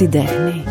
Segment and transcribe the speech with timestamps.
[0.00, 0.62] την τέχνη.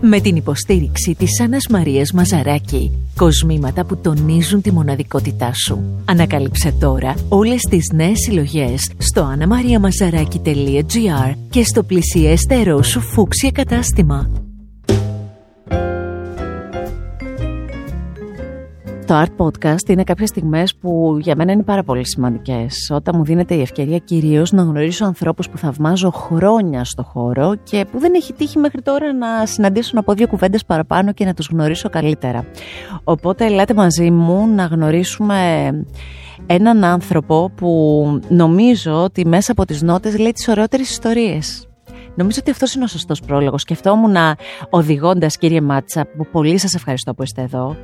[0.00, 5.82] Με την υποστήριξη της Άννας Μαρίας Μαζαράκη, κοσμήματα που τονίζουν τη μοναδικότητά σου.
[6.04, 14.43] Ανακάλυψε τώρα όλες τις νέες συλλογές στο annamariamazaraki.gr και στο πλησιέστερό σου φούξια κατάστημα.
[19.06, 22.90] Το Art Podcast είναι κάποιες στιγμές που για μένα είναι πάρα πολύ σημαντικές.
[22.94, 27.86] Όταν μου δίνεται η ευκαιρία κυρίως να γνωρίσω ανθρώπους που θαυμάζω χρόνια στο χώρο και
[27.90, 31.48] που δεν έχει τύχει μέχρι τώρα να συναντήσω από δύο κουβέντες παραπάνω και να τους
[31.48, 32.44] γνωρίσω καλύτερα.
[33.04, 35.70] Οπότε ελάτε μαζί μου να γνωρίσουμε
[36.46, 41.68] έναν άνθρωπο που νομίζω ότι μέσα από τις νότες λέει τις ωραιότερες ιστορίες.
[42.14, 43.60] Νομίζω ότι αυτός είναι ο σωστός πρόλογος.
[43.60, 44.16] Σκεφτόμουν
[44.70, 47.76] οδηγώντας, κύριε Μάτσα, που πολύ σας ευχαριστώ που είστε εδώ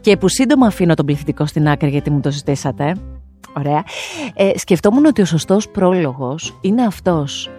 [0.00, 2.96] και που σύντομα αφήνω τον πληθυντικό στην άκρη γιατί μου το ζητήσατε.
[3.56, 3.84] Ωραία.
[4.34, 7.50] Ε, σκεφτόμουν ότι ο σωστός πρόλογος είναι αυτός.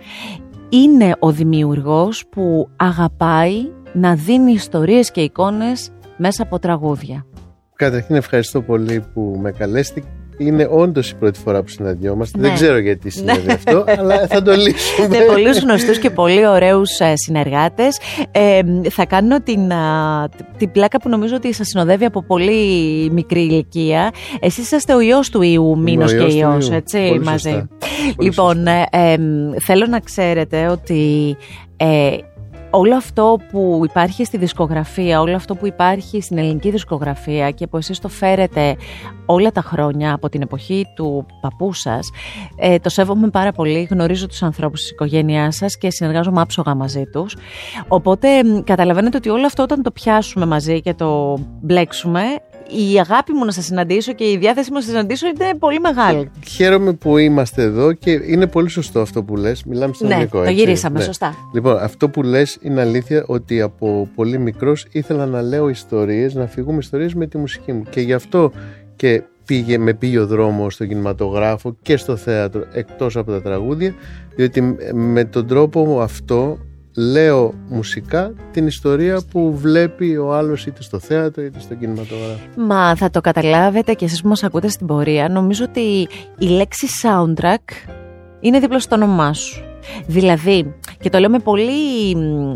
[0.70, 7.26] Είναι ο δημιουργός που αγαπάει να δίνει ιστορίες και εικόνες μέσα από τραγούδια.
[7.76, 10.04] Καταρχήν ευχαριστώ πολύ που με καλέσετε
[10.40, 12.40] είναι όντως η πρώτη φορά που συναντιόμαστε.
[12.42, 12.56] Δεν ναι.
[12.56, 13.54] ξέρω γιατί συνέβη ναι.
[13.54, 15.08] αυτό, αλλά θα το λύσουμε.
[15.08, 18.00] Με πολλούς γνωστούς και πολύ ωραίους ε, συνεργάτες.
[18.32, 19.72] Ε, θα κάνω την,
[20.58, 24.12] την πλάκα που νομίζω ότι σας συνοδεύει από πολύ μικρή ηλικία.
[24.40, 27.50] Εσείς είσαστε ο ιό του ιού, μήνος και ιός, έτσι, πολύ μαζί.
[27.50, 27.68] Σωστά.
[28.20, 29.18] λοιπόν, ε,
[29.66, 31.36] θέλω να ξέρετε ότι
[31.78, 32.18] ε,
[32.70, 37.78] όλο αυτό που υπάρχει στη δισκογραφία, όλο αυτό που υπάρχει στην ελληνική δισκογραφία και που
[37.78, 38.76] εσείς το φέρετε
[39.26, 42.10] όλα τα χρόνια από την εποχή του παππού σας,
[42.56, 47.04] ε, το σέβομαι πάρα πολύ, γνωρίζω τους ανθρώπους της οικογένειάς σας και συνεργάζομαι άψογα μαζί
[47.06, 47.36] τους.
[47.88, 48.28] Οπότε
[48.64, 52.22] καταλαβαίνετε ότι όλο αυτό όταν το πιάσουμε μαζί και το μπλέξουμε,
[52.70, 55.80] η αγάπη μου να σας συναντήσω και η διάθεση μου να σας συναντήσω είναι πολύ
[55.80, 56.32] μεγάλη.
[56.48, 59.64] Χαίρομαι που είμαστε εδώ και είναι πολύ σωστό αυτό που λες.
[59.64, 60.44] Μιλάμε στον ναι, ελληνικό.
[60.44, 61.04] Το γυρίσαμε, ναι.
[61.04, 61.36] σωστά.
[61.54, 66.48] Λοιπόν, αυτό που λες είναι αλήθεια ότι από πολύ μικρός ήθελα να λέω ιστορίες, να
[66.48, 67.84] φυγούμε ιστορίες με τη μουσική μου.
[67.90, 68.52] Και γι' αυτό
[68.96, 73.94] και πήγε, με πήγε ο δρόμο στο κινηματογράφο και στο θέατρο εκτός από τα τραγούδια
[74.36, 76.58] διότι με τον τρόπο αυτό
[77.00, 82.40] λέω μουσικά την ιστορία που βλέπει ο άλλος είτε στο θέατρο είτε στο κινηματογράφο.
[82.56, 85.30] Μα θα το καταλάβετε και εσείς που μας ακούτε στην πορεία.
[85.30, 86.08] Νομίζω ότι
[86.38, 87.90] η λέξη soundtrack
[88.40, 89.69] είναι δίπλα στο όνομά σου.
[90.08, 92.16] Δηλαδή, και το λέω με πολύ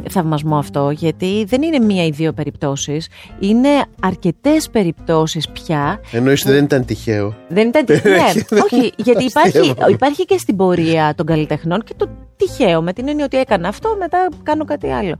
[0.09, 3.07] θαυμασμό αυτό, γιατί δεν είναι μία ή δύο περιπτώσεις,
[3.39, 3.69] είναι
[4.01, 5.99] αρκετές περιπτώσεις πια.
[6.11, 7.35] Εννοείς ότι δεν ήταν τυχαίο.
[7.47, 8.11] Δεν ήταν τυχαίο.
[8.13, 13.07] ναι, όχι, γιατί υπάρχει, υπάρχει και στην πορεία των καλλιτεχνών και το τυχαίο, με την
[13.07, 15.15] έννοια ότι έκανα αυτό, μετά κάνω κάτι άλλο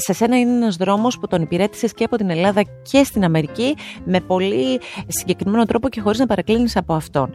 [0.00, 3.76] σε σένα είναι ένας δρόμος που τον υπηρέτησες και από την Ελλάδα και στην Αμερική
[4.04, 7.32] με πολύ συγκεκριμένο τρόπο και χωρίς να παρακλίνεις από αυτόν.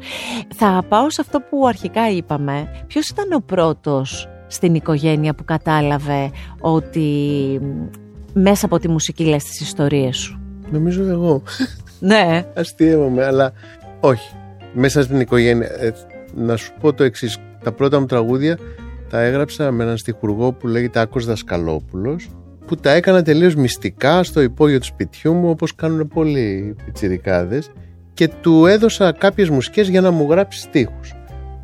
[0.55, 2.83] Θα πάω σε αυτό που αρχικά είπαμε.
[2.87, 7.09] Ποιος ήταν ο πρώτος στην οικογένεια που κατάλαβε ότι
[8.33, 10.39] μέσα από τη μουσική λες τις ιστορίες σου;
[10.71, 11.41] Νομίζω εγώ.
[11.99, 12.45] Ναι.
[12.55, 13.53] Αστείευομαι, αλλά
[13.99, 14.35] όχι.
[14.73, 15.67] Μέσα στην οικογένεια.
[15.79, 15.93] Ε,
[16.35, 17.37] να σου πω το εξής.
[17.63, 18.57] Τα πρώτα μου τραγούδια
[19.09, 22.29] τα έγραψα με έναν στιχουργό που λέγεται Άκος Δασκαλόπουλος
[22.67, 27.71] που τα έκανα τελείως μυστικά στο υπόγειο του σπιτιού μου όπως κάνουν πολλοί πιτσιρικάδες
[28.13, 31.13] και του έδωσα κάποιες μουσικές για να μου γράψει στίχους.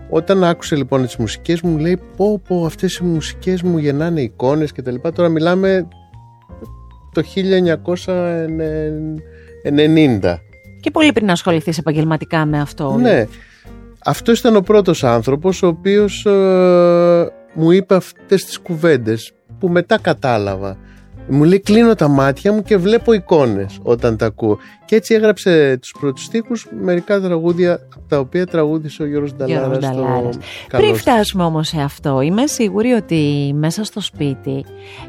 [0.09, 4.71] Όταν άκουσε λοιπόν τις μουσικές μου λέει πω πω αυτές οι μουσικές μου γεννάνε εικόνες
[4.71, 5.11] και τα λοιπά.
[5.11, 5.87] Τώρα μιλάμε
[7.13, 7.39] το 1990.
[10.79, 12.97] Και πολύ πριν ασχοληθείς επαγγελματικά με αυτό.
[12.97, 13.27] Ναι.
[14.05, 19.99] Αυτό ήταν ο πρώτος άνθρωπος ο οποίος ε, μου είπε αυτές τις κουβέντες που μετά
[19.99, 20.77] κατάλαβα.
[21.27, 24.57] Μου λέει κλείνω τα μάτια μου και βλέπω εικόνες όταν τα ακούω.
[24.85, 29.85] Και έτσι έγραψε τους πρώτους στίχους μερικά τραγούδια από τα οποία τραγούδισε ο Γιώργος Νταλάρας.
[29.85, 30.27] Στο...
[30.69, 34.65] Πριν φτάσουμε όμως σε αυτό, είμαι σίγουρη ότι μέσα στο σπίτι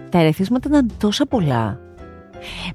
[0.09, 1.81] τα ερεθίσματα ήταν τόσα πολλά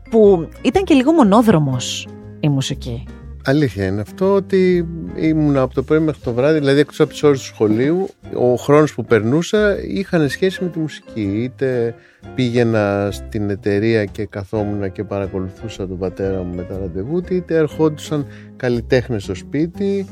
[0.09, 2.07] που ήταν και λίγο μονόδρομος
[2.39, 3.03] η μουσική.
[3.49, 7.23] Αλήθεια είναι αυτό ότι ήμουν από το πρωί μέχρι το βράδυ, δηλαδή εκτός από τις
[7.23, 11.21] ώρες του σχολείου, ο χρόνος που περνούσα είχαν σχέση με τη μουσική.
[11.43, 11.95] Είτε
[12.35, 18.25] πήγαινα στην εταιρεία και καθόμουν και παρακολουθούσα τον πατέρα μου με τα ραντεβού, είτε ερχόντουσαν
[18.55, 20.05] καλλιτέχνες στο σπίτι.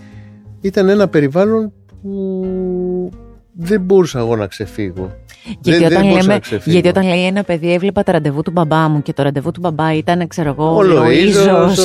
[0.62, 3.10] Ήταν ένα περιβάλλον που
[3.54, 5.16] δεν μπορούσα εγώ να ξεφύγω.
[5.60, 9.02] Γιατί, δεν, όταν, λέμε, γιατί όταν λέει ένα παιδί έβλεπα τα ραντεβού του μπαμπά μου
[9.02, 11.78] και το ραντεβού του μπαμπά ήταν ξέρω εγώ ο Λοΐζος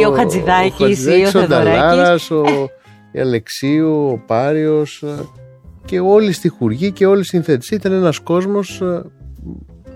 [0.00, 2.44] ή ο Χατζηδάκης ή ο Θεοδωράκης ο
[3.12, 5.04] η Αλεξίου, ο Πάριος
[5.84, 7.70] και όλοι στη χουργή και όλοι οι συνθέτες.
[7.70, 9.02] Ήταν ένας κόσμος ε,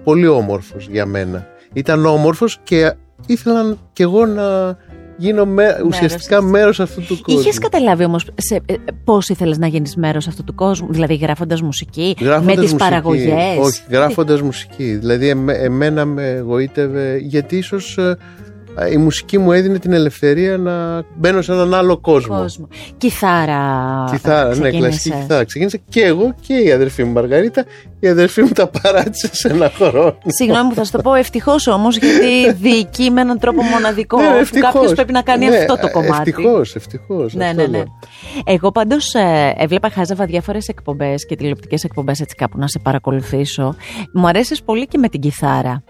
[0.05, 1.47] πολύ όμορφος για μένα.
[1.73, 2.95] Ήταν όμορφος και
[3.27, 4.77] ήθελα κι εγώ να
[5.17, 7.41] γίνω με, ουσιαστικά μέρος αυτού του κόσμου.
[7.41, 8.75] Είχες καταλάβει όμως σε, ε,
[9.05, 12.77] πώς ήθελες να γίνεις μέρος αυτού του κόσμου, δηλαδή γράφοντας μουσική, Γράφοντας με τις μουσική.
[12.79, 14.95] παραγωγές; Όχι, γράφοντας μουσική.
[14.97, 18.17] Δηλαδή εμέ- εμένα με εγωίτευε, γιατί ίσως ε,
[18.93, 22.37] η μουσική μου έδινε την ελευθερία να μπαίνω σε έναν άλλο κόσμο.
[22.37, 22.69] κόσμο.
[22.97, 23.61] Κιθάρα.
[24.11, 24.81] Κιθάρα, ναι, ξεκίνησες.
[24.81, 25.45] κλασική κιθάρα.
[25.45, 27.65] Ξεκίνησα και εγώ και η αδερφή μου Μαργαρίτα.
[28.01, 30.17] Η αδερφή μου τα παράτησε σε ένα χρόνο.
[30.27, 34.21] Συγγνώμη που θα σου το πω ευτυχώς όμως, γιατί διοικεί με έναν τρόπο μοναδικό.
[34.21, 34.73] Ναι, που ευτυχώς.
[34.73, 36.31] κάποιος πρέπει να κάνει Ναι, αυτό το κομμάτι.
[36.31, 37.35] Ευτυχώς, ευτυχώς.
[37.35, 37.83] Ναι, ναι, ναι.
[38.45, 39.15] Εγώ πάντως
[39.57, 43.75] έβλεπα, χάζευα διάφορες εκπομπές και τηλεοπτικές εκπομπές έτσι κάπου να σε παρακολουθήσω.
[44.15, 45.83] Μου αρέσεις πολύ και με την κιθάρα.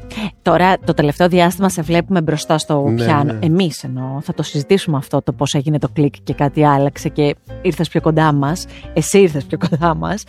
[0.43, 3.33] Τώρα το τελευταίο διάστημα σε βλέπουμε μπροστά στο Ναι, πιάνο.
[3.33, 3.47] ναι.
[3.47, 4.21] Εμείς εννοώ.
[4.21, 8.01] Θα το συζητήσουμε αυτό το πώς έγινε το κλικ και κάτι άλλαξε και ήρθες πιο
[8.01, 8.67] κοντά μας.
[8.93, 10.25] Εσύ ήρθες πιο κοντά μας.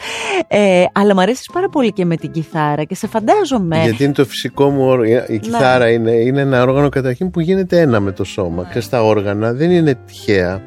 [0.48, 3.82] Ε, αλλά μου αρέσεις πάρα πολύ και με την κιθάρα και σε φαντάζομαι.
[3.84, 5.26] Γιατί είναι το φυσικό μου όργανο.
[5.28, 5.36] Ναι.
[5.36, 8.70] Η κιθάρα είναι, είναι ένα όργανο καταρχήν που γίνεται ένα με το σώμα.
[8.74, 10.62] Και στα όργανα δεν είναι τυχαία.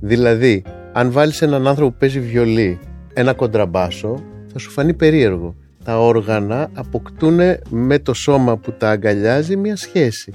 [0.00, 2.78] Δηλαδή, αν βάλεις έναν άνθρωπο που παίζει βιολί,
[3.12, 4.22] ένα κοντραμπάσο,
[4.52, 5.54] θα σου φανεί περίεργο.
[5.84, 7.38] Τα όργανα αποκτούν
[7.68, 10.32] με το σώμα που τα αγκαλιάζει μια σχέση.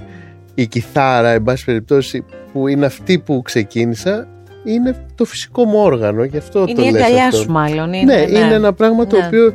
[0.54, 4.28] Η κιθάρα, εν πάση περιπτώσει, που είναι αυτή που ξεκίνησα,
[4.64, 6.24] είναι το φυσικό μου όργανο.
[6.24, 7.36] Γι' αυτό είναι το η λες αγκαλιά αυτό.
[7.40, 7.88] σου, μάλλον.
[7.88, 9.26] Ναι, Είναι, είναι ένα πράγμα το Ναι.
[9.26, 9.54] οποίο.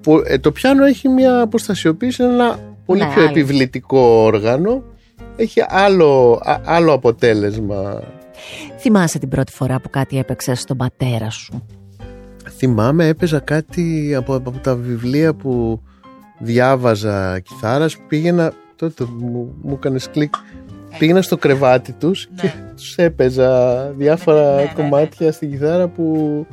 [0.00, 3.30] που- ε, το πιάνο έχει μια αποστασιοποίηση, είναι ένα πολύ Ναι, πιο άλλο.
[3.30, 4.82] επιβλητικό όργανο.
[5.36, 8.02] Έχει άλλο, α- άλλο αποτέλεσμα.
[8.78, 11.66] Θυμάσαι την πρώτη φορά που κάτι έπαιξε στον πατέρα σου;
[12.56, 15.82] Θυμάμαι, έπαιζα κάτι από, από τα βιβλία που
[16.38, 17.96] διάβαζα κιθάρας.
[18.08, 18.52] Πήγαινα,
[18.82, 20.34] τότε μου, μου έκανες κλικ.
[20.98, 24.72] Πήγαινα στο κρεβάτι τους και τους έπαιζα διάφορα Ναι, ναι, ναι.
[24.74, 26.46] κομμάτια στην κιθάρα που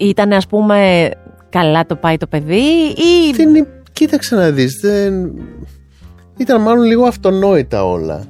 [0.00, 1.10] Ήταν ας πούμε
[1.48, 2.62] καλά το πάει το παιδί
[2.96, 3.32] ή...
[3.34, 5.32] Δεν είναι, κοίταξε να δεις, δεν...
[6.36, 8.24] ήταν μάλλον λίγο αυτονόητα όλα.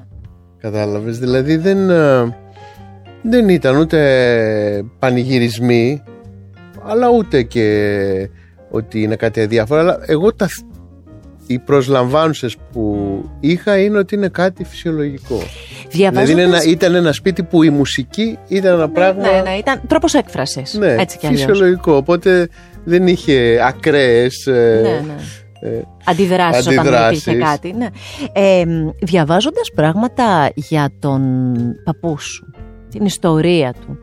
[0.59, 2.37] Κατάλαβες, δηλαδή δεν, ε,
[3.23, 6.03] δεν ήταν ούτε πανηγυρισμοί,
[6.85, 8.29] αλλά ούτε και
[8.71, 9.81] ότι είναι κάτι αδιάφορο.
[9.81, 10.49] Αλλά εγώ τα,
[11.51, 12.95] οι προσλαμβάνουσες που
[13.41, 15.39] είχα είναι ότι είναι κάτι φυσιολογικό.
[15.91, 19.31] Δηλαδή είναι ένα, ήταν ένα σπίτι που η μουσική ήταν ένα πράγμα...
[19.31, 20.75] Ναι, ναι, ήταν τρόπος έκφρασης.
[20.75, 21.41] Ναι, έτσι κι αλλιώς.
[21.45, 21.93] φυσιολογικό.
[21.97, 22.49] Οπότε
[22.85, 25.71] δεν είχε ακραίες ε, Ναι, ναι.
[25.71, 27.27] ε, Αντιδράσεις, όταν Αντιδράσεις.
[27.27, 27.73] υπήρχε κάτι.
[27.73, 27.87] Ναι.
[28.33, 28.65] Ε,
[29.03, 31.23] διαβάζοντας πράγματα για τον
[31.85, 32.53] παππού σου,
[32.91, 33.99] την ιστορία του,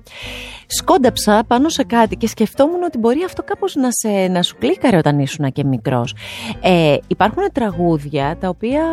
[0.67, 4.97] σκόνταψα πάνω σε κάτι και σκεφτόμουν ότι μπορεί αυτό κάπως να, σε, να σου κλίκαρε
[4.97, 6.15] όταν ήσουν και μικρός.
[6.61, 8.83] Ε, υπάρχουν τραγούδια τα οποία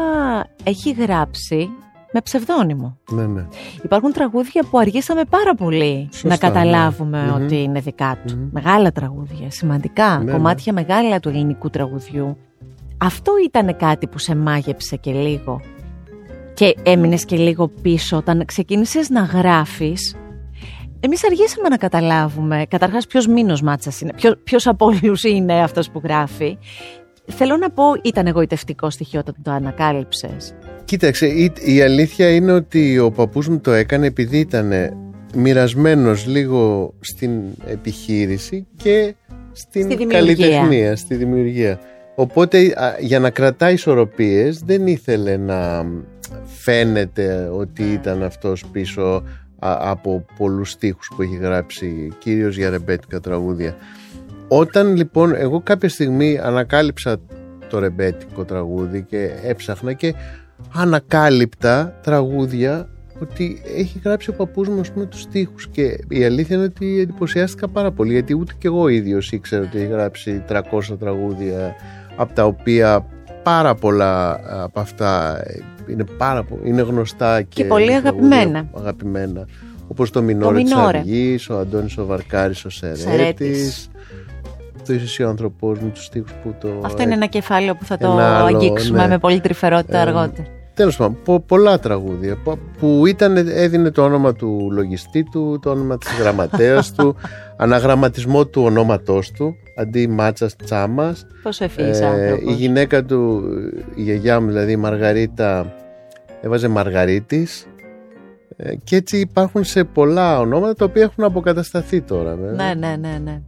[0.64, 1.68] έχει γράψει
[2.12, 2.98] με ψευδόνυμο.
[3.10, 3.46] ναι, ναι.
[3.82, 7.30] Υπάρχουν τραγούδια που αργήσαμε πάρα πολύ Σωστά, να καταλάβουμε ναι.
[7.30, 7.42] Μμμ.
[7.44, 8.34] ότι είναι δικά του.
[8.36, 8.48] Μμμ.
[8.52, 12.36] Μεγάλα τραγούδια, σημαντικά, Ναι, κομμάτια μεγάλα του ελληνικού τραγουδιού.
[12.98, 15.60] Αυτό ήταν κάτι που σε μάγεψε και λίγο
[16.54, 20.16] και έμεινες και λίγο πίσω όταν ξεκίνησες να γράφεις.
[21.04, 25.90] Εμείς αργήσαμε να καταλάβουμε καταρχάς ποιος μήνος μάτσας είναι, ποιος, ποιος από όλους είναι αυτός
[25.90, 26.58] που γράφει.
[27.26, 30.54] Θέλω να πω, ήταν εγωιτευτικό στοιχείο όταν το ανακάλυψες.
[30.84, 34.72] Κοίταξε, η, η αλήθεια είναι ότι ο παππούς μου το έκανε επειδή ήταν
[35.34, 37.30] μοιρασμένος λίγο στην
[37.66, 39.14] επιχείρηση και
[39.52, 40.18] στην Στη δημιουργία.
[40.18, 41.80] καλλιτεχνία, στη δημιουργία.
[42.14, 45.86] Οπότε α, για να κρατάει ισορροπίες δεν ήθελε να
[46.44, 49.22] φαίνεται ότι ήταν αυτός πίσω α,
[49.62, 53.76] από πολλούς στίχους που έχει γράψει κυρίως για ρεμπέτικα τραγούδια.
[54.48, 57.16] Όταν λοιπόν εγώ κάποια στιγμή ανακάλυψα
[57.68, 60.14] το ρεμπέτικο τραγούδι και έψαχνα και
[60.72, 62.88] ανακάλυπτα τραγούδια
[63.20, 67.00] ότι έχει γράψει ο παππούς μου ας πούμε τους στίχους και η αλήθεια είναι ότι
[67.00, 70.62] εντυπωσιάστηκα πάρα πολύ γιατί ούτε και εγώ ίδιος ήξερα ότι έχει γράψει 300
[70.98, 71.74] τραγούδια
[72.16, 73.06] από τα οποία
[73.42, 75.42] πάρα πολλά από αυτά
[75.92, 78.66] είναι, πάρα, πο- είναι γνωστά και, Και πολύ τραγούδια αγαπημένα.
[78.76, 79.46] αγαπημένα
[79.88, 80.98] όπως το Μινόρε της Μινόρε.
[80.98, 83.88] Αργής, ο Αντώνης ο Βαρκάρης ο Σερέτης, Σερέτης.
[84.86, 87.84] το είσαι εσύ ο ανθρωπός μου τους στίχους που το Αυτό είναι ένα κεφάλαιο που
[87.84, 89.08] θα το Ένα άλλο, αγγίξουμε ναι.
[89.08, 90.46] με πολύ τρυφερότητα Ε, αργότερα.
[90.74, 95.70] Τέλος πάντων, πο- πολλά τραγούδια που- που ήταν, έδινε το όνομα του λογιστή του, το
[95.70, 97.16] όνομα της γραμματέας του,
[97.56, 101.26] αναγραμματισμό του ονόματός του, αντί Μάτσας Τσάμας.
[101.42, 102.52] Πόσο ευφύης Ε, άνθρωπος.
[102.52, 103.42] η γυναίκα του,
[103.94, 105.74] η γιαγιά μου δηλαδή η Μαργαρίτα,
[106.42, 107.66] έβαζε Μαργαρίτης.
[108.56, 112.34] Ε, και έτσι υπάρχουν σε πολλά ονόματα τα οποία έχουν αποκατασταθεί τώρα.
[112.34, 112.74] βέβαια.
[112.74, 113.40] Ναι, ναι, ναι, ναι.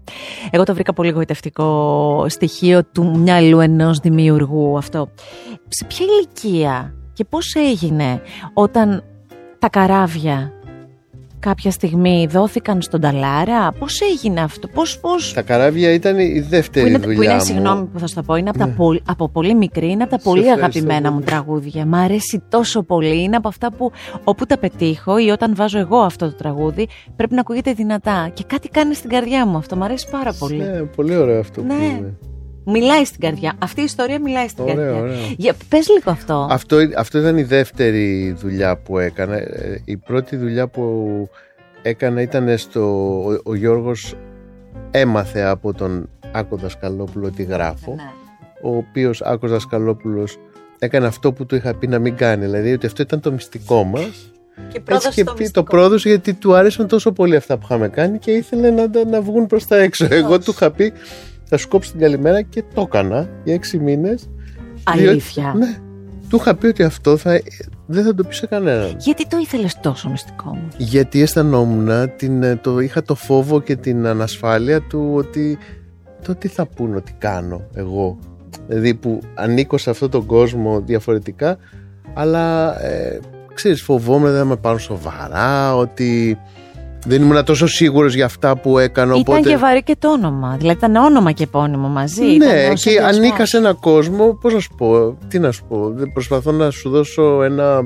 [0.50, 5.08] Εγώ το βρήκα πολύ γοητευτικό στοιχείο του μυαλού ενός δημιουργού αυτό.
[5.68, 8.20] Σε ποια ηλικία και πώς έγινε
[8.54, 9.02] όταν
[9.58, 10.52] τα καράβια
[11.44, 14.98] κάποια στιγμή δόθηκαν στον Ταλάρα; Πώς έγινε αυτό, πώς...
[15.00, 15.32] πώς...
[15.32, 17.40] Τα καράβια ήταν η δεύτερη που είναι, δουλειά που είναι, μου.
[17.44, 18.72] συγγνώμη που θα σου το πω, είναι από, τα Ναι.
[18.72, 21.14] πο- από πολύ μικρή, είναι από τα Σε πολύ ευχαριστώ αγαπημένα πολύ.
[21.14, 21.86] μου τραγούδια.
[21.86, 23.22] Μ' αρέσει τόσο πολύ.
[23.22, 23.92] Είναι από αυτά που
[24.24, 28.30] όπου τα πετύχω ή όταν βάζω εγώ αυτό το τραγούδι, πρέπει να ακούγεται δυνατά.
[28.34, 29.76] Και κάτι κάνει στην καρδιά μου αυτό.
[29.76, 30.56] Μ' αρέσει πάρα πολύ.
[30.56, 31.66] Ναι, πολύ ωραίο αυτό Ναι.
[31.74, 32.14] που είναι.
[32.66, 33.52] Μιλάει στην καρδιά.
[33.58, 35.00] Αυτή η ιστορία μιλάει στην Ωραίο, καρδιά.
[35.00, 35.16] ωραίο.
[35.36, 36.46] Για, πες λίγο αυτό.
[36.50, 39.36] Αυτό, αυτό ήταν η δεύτερη δουλειά που έκανα.
[39.36, 41.08] Ε, Η πρώτη δουλειά που
[41.82, 42.82] έκανα ήταν στο...
[43.24, 44.14] Ο, ο Γιώργος
[44.90, 47.94] έμαθε από τον Άκο Δασκαλόπουλο τη γράφω.
[47.94, 48.02] Ναι.
[48.62, 50.38] Ο οποίος Άκος Δασκαλόπουλος
[50.78, 52.44] έκανε αυτό που του είχα πει να μην κάνει.
[52.44, 54.32] Δηλαδή ότι αυτό ήταν το μυστικό μας.
[54.72, 58.18] Και Έτσι και πει, το πρόδωσε γιατί του άρεσαν τόσο πολύ αυτά που είχαμε κάνει
[58.18, 60.06] και ήθελε να, τα- να βγουν προς τα έξω.
[60.10, 60.92] Εγώ του είχα πει
[61.54, 64.28] θα σου κόψω την καλημέρα και το έκανα για έξι μήνες.
[64.84, 65.54] Αλήθεια.
[65.56, 65.78] Ναι.
[66.28, 67.40] Του είχα πει ότι αυτό θα,
[67.86, 68.96] δεν θα το πει σε κανέναν.
[68.98, 73.76] Γιατί το ήθελες τόσο μυστικό μου; Γιατί αισθανόμουν, την, ε, το, είχα το φόβο και
[73.76, 75.58] την ανασφάλεια του ότι
[76.24, 78.18] το τι θα πούν ότι κάνω εγώ.
[78.66, 81.56] Δηλαδή που ανήκω σε αυτόν τον κόσμο διαφορετικά,
[82.14, 83.20] αλλά ε,
[83.54, 86.38] ξέρεις φοβόμουν δεν θα με πάρουν σοβαρά, ότι
[87.04, 89.08] δεν ήμουν τόσο σίγουρος για αυτά που έκανα.
[89.16, 89.48] Ήταν οπότε...
[89.50, 90.56] και βαρύ και το όνομα.
[90.58, 92.22] Δηλαδή ήταν όνομα και επώνυμο μαζί.
[92.24, 93.16] Ναι, ήταν ο και συνδυασμός.
[93.16, 96.70] ανήκα σε ένα κόσμο, πώς να σου πω, τι να σου πω, δεν προσπαθώ να
[96.70, 97.80] σου δώσω ένα,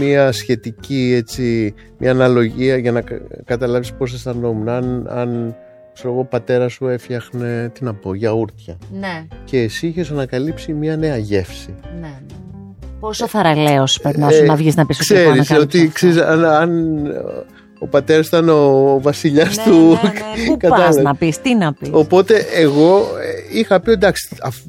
[0.00, 4.68] μια σχετική έτσι, μια αναλογία για να κα- καταλάβεις πώς αισθανόμουν.
[4.68, 5.54] Αν, αν
[5.94, 10.72] ξέρω εγώ, ο πατέρας σου έφτιαχνε, τι να πω, γιαούρτια Ναι, και εσύ είχες ανακαλύψει
[10.72, 11.74] μια νέα γεύση.
[12.00, 12.00] ναι.
[12.00, 12.16] ναι.
[13.00, 15.86] Πόσο θαραλέος πρέπει να σου Ε, να βγεις να πεις ότι έχω Ξέρεις ανακαλύψει ότι
[15.86, 17.02] αυτό; ξέρεις, αν, αν
[17.82, 19.78] ο πατέρας ήταν ο βασιλιάς Ναι, του...
[19.78, 20.44] ναι, ναι.
[20.46, 21.02] Πού πας κατάλαβες.
[21.02, 21.88] να πεις, τι να πεις.
[21.92, 24.66] Οπότε εγώ ε, είχα πει εντάξει αυ-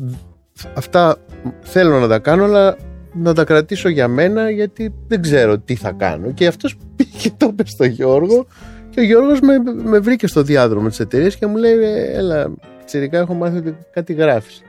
[0.74, 1.18] αυτά
[1.62, 2.77] θέλω να τα κάνω αλλά
[3.13, 7.32] να τα κρατήσω για μένα γιατί δεν ξέρω τι θα κάνω και αυτός πήγε και
[7.38, 8.46] το είπε στο Γιώργο
[8.89, 9.53] και ο Γιώργος με,
[9.84, 12.53] με βρήκε στο διάδρομο της εταιρείας και μου λέει «Ε, έλα
[12.86, 14.62] τσιρικά έχω μάθει ότι κάτι γράφεις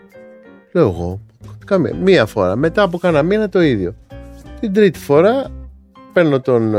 [0.73, 1.21] λέω εγώ
[1.67, 3.95] καμία, μία φορά μετά από κάνα μήνα το ίδιο
[4.61, 5.45] την τρίτη φορά
[6.13, 6.79] παίρνω τον ε,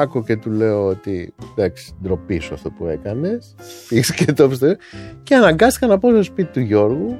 [0.00, 3.54] Άκο και του λέω ότι εντάξει ντροπή σου αυτό που έκανες
[3.88, 4.76] πήγες και το είπες στο-
[5.22, 7.16] και αναγκάστηκα να πάω στο σπίτι του Γιώργου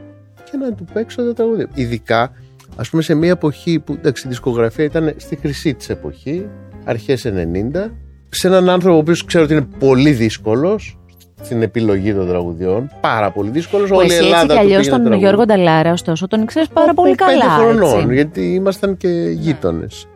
[0.51, 1.69] και να του παίξω τα τραγούδια.
[1.75, 2.33] Ειδικά,
[2.77, 6.47] ας πούμε, σε μια εποχή που εντάξει, η δισκογραφία ήταν στη χρυσή της εποχή,
[6.85, 7.91] αρχές 90,
[8.29, 10.95] σε έναν άνθρωπο ο οποίος ξέρω ότι είναι πολύ δύσκολος
[11.43, 14.59] στην επιλογή των τραγουδιών, πάρα πολύ δύσκολος, Που όλη η εσύ έτσι Ελλάδα κι του
[14.59, 15.29] αλλιώς πήγαινε τον τραγούδια.
[15.29, 17.51] Γιώργο Νταλάρα, ωστόσο, τον ξέρεις πάρα Από πολύ πέντε καλά.
[17.51, 18.15] χρονών, έτσι.
[18.15, 20.07] γιατί ήμασταν και γείτονες.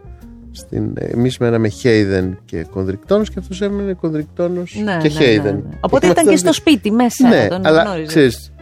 [0.56, 5.54] Στην, εμείς μέναμε Χέιδεν και Κονδρικτόνος και αυτός έμενε Κονδρικτόνος Ναι, και ναι, Χέιδεν.
[5.54, 5.76] ναι, ναι.
[5.80, 7.28] Οπότε ήταν και Ήμασταν- στο σπίτι μέσα.
[7.28, 8.08] ναι, τον αλλά γνώριζες.
[8.08, 8.52] ξέρεις,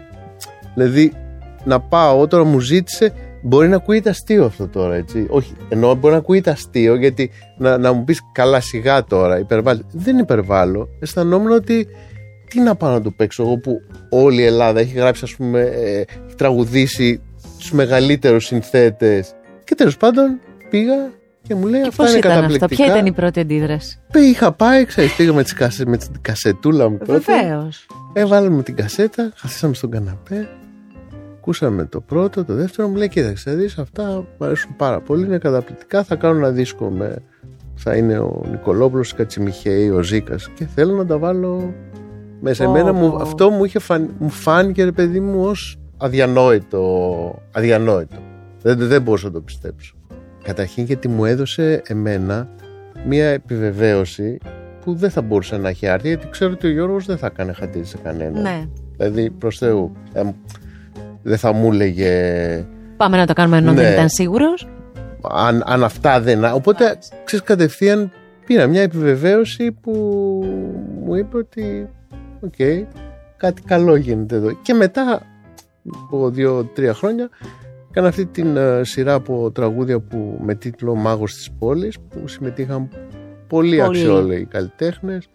[0.75, 1.13] δηλαδή
[1.65, 5.27] να πάω τώρα μου ζήτησε, μπορεί να ακούγεται αστείο αυτό τώρα, έτσι.
[5.29, 9.85] Όχι, ενώ μπορεί να ακούγεται αστείο, γιατί να, να μου πεις καλά σιγά τώρα, υπερβάλλει.
[9.93, 10.89] Δεν υπερβάλλω.
[11.01, 11.87] Αισθανόμουν ότι
[12.51, 13.81] τι να πάω να του παίξω εγώ που
[14.11, 17.21] όλη η Ελλάδα έχει γράψει, ας πούμε, ε, έχει τραγουδήσει
[17.59, 19.35] τους μεγαλύτερους συνθέτες.
[19.65, 20.95] Και τέλος πάντων πήγα
[21.53, 22.85] και μου λέει Και αυτά πώς είναι ήταν αυτό, καταπληκτικά.
[22.85, 26.89] ποια ήταν η πρώτη αντίδραση; Είχα πάει, ξέρεις, πήγα με, τις κασε, με την κασετούλα
[26.89, 27.13] μου τότε.
[27.19, 27.87] Βεβαίως.
[28.13, 30.49] Έβαλαμε την κασέτα, καθίσαμε στον καναπέ,
[31.37, 35.25] ακούσαμε το πρώτο, το δεύτερο, μου λέει κοίταξε, θα δεις αυτά μου αρέσουν πάρα πολύ,
[35.27, 37.17] είναι καταπληκτικά, θα κάνω ένα δίσκο με,
[37.75, 41.75] θα είναι ο Νικολόπουλος, ο Κατσιμιχαίη, ο Ζήκας και θέλω να τα βάλω
[42.41, 42.67] μέσα.
[42.67, 43.23] Ω, Εμένα μου, ω.
[43.23, 48.17] αυτό μου, είχε φαν, μου φάνηκε ρε παιδί μου ως αδιανόητο, αδιανόητο.
[48.63, 49.95] Δεν, δεν μπορούσα να το πιστέψω.
[50.43, 52.49] Καταρχήν γιατί μου έδωσε εμένα
[53.07, 54.39] μία επιβεβαίωση
[54.85, 57.53] που δεν θα μπορούσε να έχει άρθει γιατί ξέρω ότι ο Γιώργος δεν θα έκανε
[57.53, 58.43] χατήρι σε κανέναν.
[58.43, 58.65] Ναι.
[58.97, 59.93] Δηλαδή προς Θεού.
[60.13, 60.23] Ε,
[61.23, 62.65] δεν θα μου έλεγε
[62.97, 63.83] Πάμε να το κάνουμε ενώ Ναι.
[63.83, 64.69] δεν ήταν σίγουρος.
[65.33, 66.45] αν, αν αυτά δεν...
[66.45, 68.11] Οπότε ξέρεις κατευθείαν
[68.47, 69.91] πήρα μια επιβεβαίωση που
[71.05, 71.89] μου είπε ότι
[72.41, 72.55] οκ,
[73.37, 74.51] κάτι καλό γίνεται εδώ.
[74.63, 75.23] Και μετά
[76.05, 77.29] από δύο-τρία χρόνια
[77.93, 82.89] έκανα αυτή την ε, σειρά από τραγούδια που με τίτλο «Μάγος της πόλης» που συμμετείχαν
[82.89, 83.81] πολύ, Πολύ.
[83.81, 85.29] αξιόλογοι καλλιτέχνες.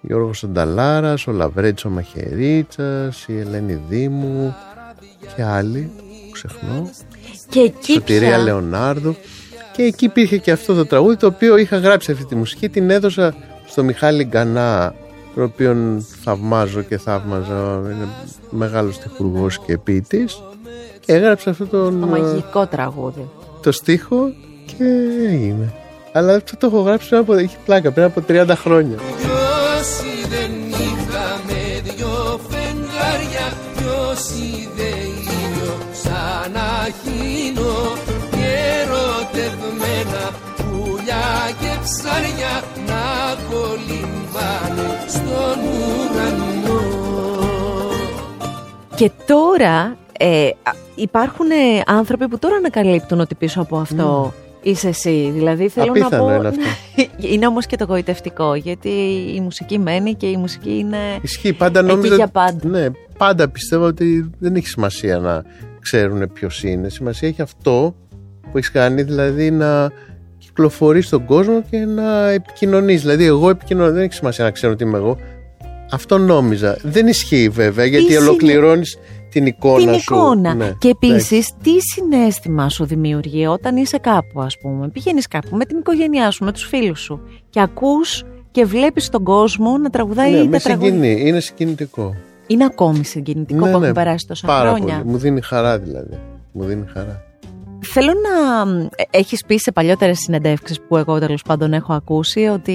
[0.00, 4.54] Γιώργος Ανταλάρας, ο Λαβρέτης ο Μαχαιρίτσας, η Ελένη Δήμου
[5.36, 6.90] και άλλοι που ξεχνώ.
[7.48, 8.38] Και εκεί Σωτηρία πια.
[8.38, 9.16] Λεωνάρδο.
[9.72, 12.68] Και εκεί υπήρχε και αυτό το τραγούδι το οποίο είχα γράψει αυτή τη μουσική.
[12.68, 13.34] Την έδωσα
[13.66, 14.94] στο Μιχάλη Γκανά,
[15.34, 17.80] τον οποίον θαυμάζω και θαύμαζα.
[17.84, 18.08] Είναι
[18.50, 20.42] μεγάλος τυχουργός και ποιητής.
[21.06, 23.28] Και έγραψε αυτό τον, Το μαγικό τραγούδι.
[23.62, 24.32] το στίχο
[24.66, 24.84] και
[25.28, 25.72] έγινε.
[26.12, 28.96] Αλλά αυτό το έχω γράψει πριν από, έχει πλάκα, πριν από 30 χρόνια.
[29.78, 33.46] Όσοι δεν είχαμε δυο φεγγάρια
[34.10, 35.08] Όσοι δεν
[35.40, 37.74] ήλιο σαν αχίνο
[38.30, 38.48] Και
[38.80, 40.24] ερωτευμένα
[40.56, 41.28] πουλιά
[41.60, 43.06] και ψάρια Να
[45.08, 46.80] στον ουρανό
[48.94, 54.32] Και τώρα ε, α, υπάρχουν ε, άνθρωποι που τώρα ανακαλύπτουν ότι πίσω από αυτό
[54.62, 55.30] είσαι εσύ.
[55.34, 56.38] Δηλαδή θέλω Απίθανο να πω.
[56.38, 56.62] είναι αυτό.
[57.32, 58.54] είναι όμως και το γοητευτικό.
[58.54, 58.88] Γιατί
[59.34, 60.96] η μουσική μένει και η μουσική είναι.
[61.22, 62.14] Ισχύει πάντα Εκεί νόμιζα.
[62.14, 62.68] για πάντα.
[62.68, 62.86] Ναι,
[63.18, 65.42] πάντα πιστεύω ότι δεν έχει σημασία να
[65.80, 66.88] ξέρουν ποιος είναι.
[66.88, 67.94] Σημασία έχει αυτό
[68.50, 69.90] που έχεις κάνει, δηλαδή να
[70.38, 73.00] κυκλοφορείς στον κόσμο και να επικοινωνείς.
[73.00, 75.18] Δηλαδή, εγώ επικοινωνώ, δεν έχει σημασία να ξέρω τι είμαι εγώ.
[75.90, 76.78] Αυτό νόμιζα.
[76.82, 78.98] Δεν ισχύει βέβαια, γιατί συνε- ολοκληρώνεις
[79.30, 80.14] την εικόνα την σου.
[80.14, 80.54] εικόνα.
[80.54, 81.16] Ναι, και εντάξει.
[81.16, 84.88] επίσης, τι συνέστημα σου δημιουργεί όταν είσαι κάπου, ας πούμε.
[84.88, 89.22] Πηγαίνεις κάπου με την οικογένειά σου, με τους φίλους σου και ακούς και βλέπεις τον
[89.24, 90.90] κόσμο να τραγουδάει Ναι, τα με τραγούδια.
[90.92, 91.28] συγκινεί.
[91.28, 92.14] Είναι συγκινητικό.
[92.46, 94.96] Είναι ακόμη συγκινητικό Ναι, που ναι, έχουν περάσει τόσα Πάρα χρόνια.
[94.96, 95.10] πολύ.
[95.10, 96.18] Μου δίνει χαρά δηλαδή.
[96.52, 97.24] Μου δίνει χαρά.
[97.92, 102.72] Θέλω να ε, έχεις πει σε παλιότερες συνεντεύξεις που εγώ τέλος πάντων έχω ακούσει ότι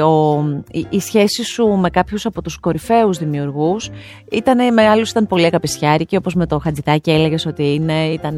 [0.00, 3.90] ο, η, η σχέση σου με κάποιους από τους κορυφαίους δημιουργούς
[4.30, 8.36] ήταν, με άλλους ήταν πολύ αγαπησιάρικη όπως με το Χατζητάκι έλεγες ότι είναι, ήταν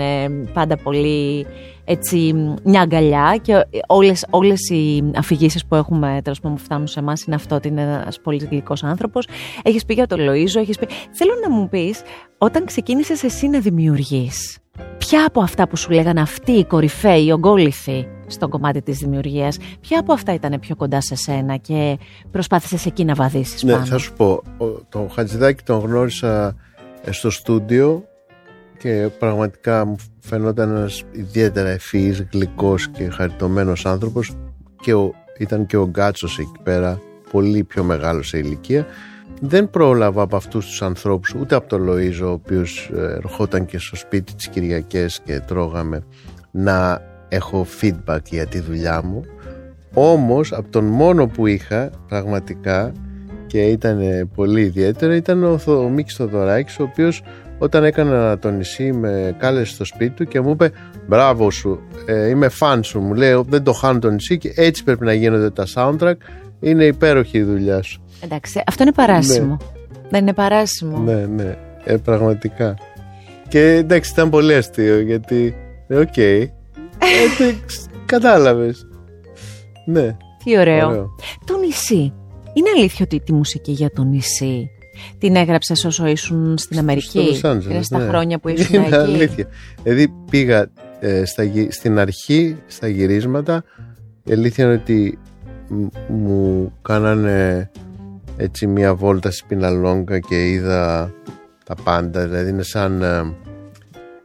[0.53, 1.47] πάντα πολύ
[1.85, 2.35] έτσι
[2.65, 7.23] μια αγκαλιά και όλες, όλες οι αφηγήσεις που έχουμε τέλος πάντων που φτάνουν σε εμάς
[7.23, 9.29] είναι αυτό ότι είναι ένας πολύ γλυκός άνθρωπος.
[9.63, 10.87] Έχεις πει για τον Λοΐζο έχεις πει...
[11.11, 12.03] θέλω να μου πεις
[12.39, 14.59] όταν ξεκίνησες εσύ να δημιουργείς
[14.99, 19.57] Ποια από αυτά που σου λέγανε αυτοί οι κορυφαίοι, οι ογκόληθοι στον κομμάτι της δημιουργίας,
[19.81, 21.99] ποια από αυτά ήταν πιο κοντά σε σένα και
[22.31, 24.43] προσπάθησες εκεί να βαδίσεις Ναι, πάνω; θα σου πω.
[24.59, 26.57] ο- Τον Χατζηδάκη τον γνώρισα
[27.05, 28.05] ε, στο στούντιο
[28.79, 34.33] και πραγματικά μου φαινόταν ένας ιδιαίτερα ευφυής, γλυκός και χαριτωμένος άνθρωπος
[34.81, 38.87] και ο, ήταν και ο Γκάτσος εκεί πέρα, πολύ πιο μεγάλος σε ηλικία.
[39.41, 43.79] Δεν πρόλαβα από αυτούς τους ανθρώπους, ούτε από τον Λοΐζο, ο οποίος ε, ερχόταν και
[43.79, 46.03] στο σπίτι τις Κυριακές και τρώγαμε,
[46.51, 49.25] να έχω feedback για τη δουλειά μου.
[49.95, 52.93] Όμως, από τον μόνο που είχα, πραγματικά,
[53.47, 57.23] και ήταν ε, πολύ ιδιαίτερο, ήταν ο, Θο- ο Μίκης Θοδωράκης, ο οποίος
[57.59, 60.71] όταν έκανα το νησί με κάλεσε στο σπίτι του και μου είπε
[61.07, 64.85] «Μπράβο σου, ε, είμαι φαν σου», μου λέει «Δεν το χάνω το νησί και έτσι
[64.85, 66.15] πρέπει να γίνονται τα soundtrack,
[66.61, 68.03] είναι υπέροχη η δουλειά σου».
[68.21, 69.57] Εντάξει, αυτό είναι παράσημο.
[70.11, 70.99] Δεν είναι παράσημο.
[70.99, 72.77] Ναι, ναι, ε, πραγματικά.
[73.49, 75.55] Και εντάξει, ήταν πολύ αστείο γιατί.
[75.87, 76.09] ε, OK.
[76.17, 76.47] Okay.
[78.07, 78.87] Κατάλαβες.
[79.87, 80.17] Ναι.
[80.45, 80.89] Τι ωραίο.
[80.89, 81.09] Ωραίο.
[81.47, 82.13] Το νησί.
[82.53, 84.71] Είναι αλήθεια ότι τη μουσική για το νησί
[85.19, 88.09] την έγραψες όσο ήσουν στην Αμερική; Στο Los Angeles, ε, στα ναι.
[88.09, 89.47] χρόνια που ήσουν Είναι εκεί; αλήθεια.
[89.83, 90.67] Δηλαδή πήγα
[91.01, 93.65] ε, στα, γυ- στην αρχή στα γυρίσματα.
[94.25, 95.19] Η αλήθεια είναι ότι
[95.69, 97.71] μ- μου κάνανε
[98.41, 101.13] έτσι μια βόλτα στη Πιναλόγκα και είδα
[101.65, 102.27] τα πάντα.
[102.27, 103.35] Δηλαδή είναι σαν ε,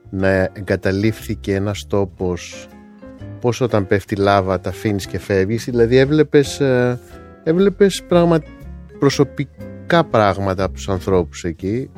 [0.10, 2.68] να εγκαταλείφθηκε ένας τόπος
[3.40, 5.64] πώς όταν πέφτει λάβα τα αφήνεις και φεύγεις.
[5.64, 7.00] Δηλαδή έβλεπες, ε,
[7.44, 8.40] έβλεπες πραγμα...
[9.00, 11.90] προσωπικά πράγματα από τους ανθρώπους εκεί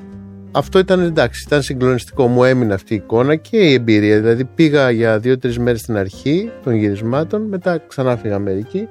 [0.55, 2.27] αυτό ήταν εντάξει, ήταν συγκλονιστικό.
[2.27, 4.19] Μου έμεινε αυτή η εικόνα και η εμπειρία.
[4.19, 8.87] Δηλαδή πήγα για δύο-τρεις μέρες στην αρχή των γυρισμάτων, μετά ξανά φύγα Αμερική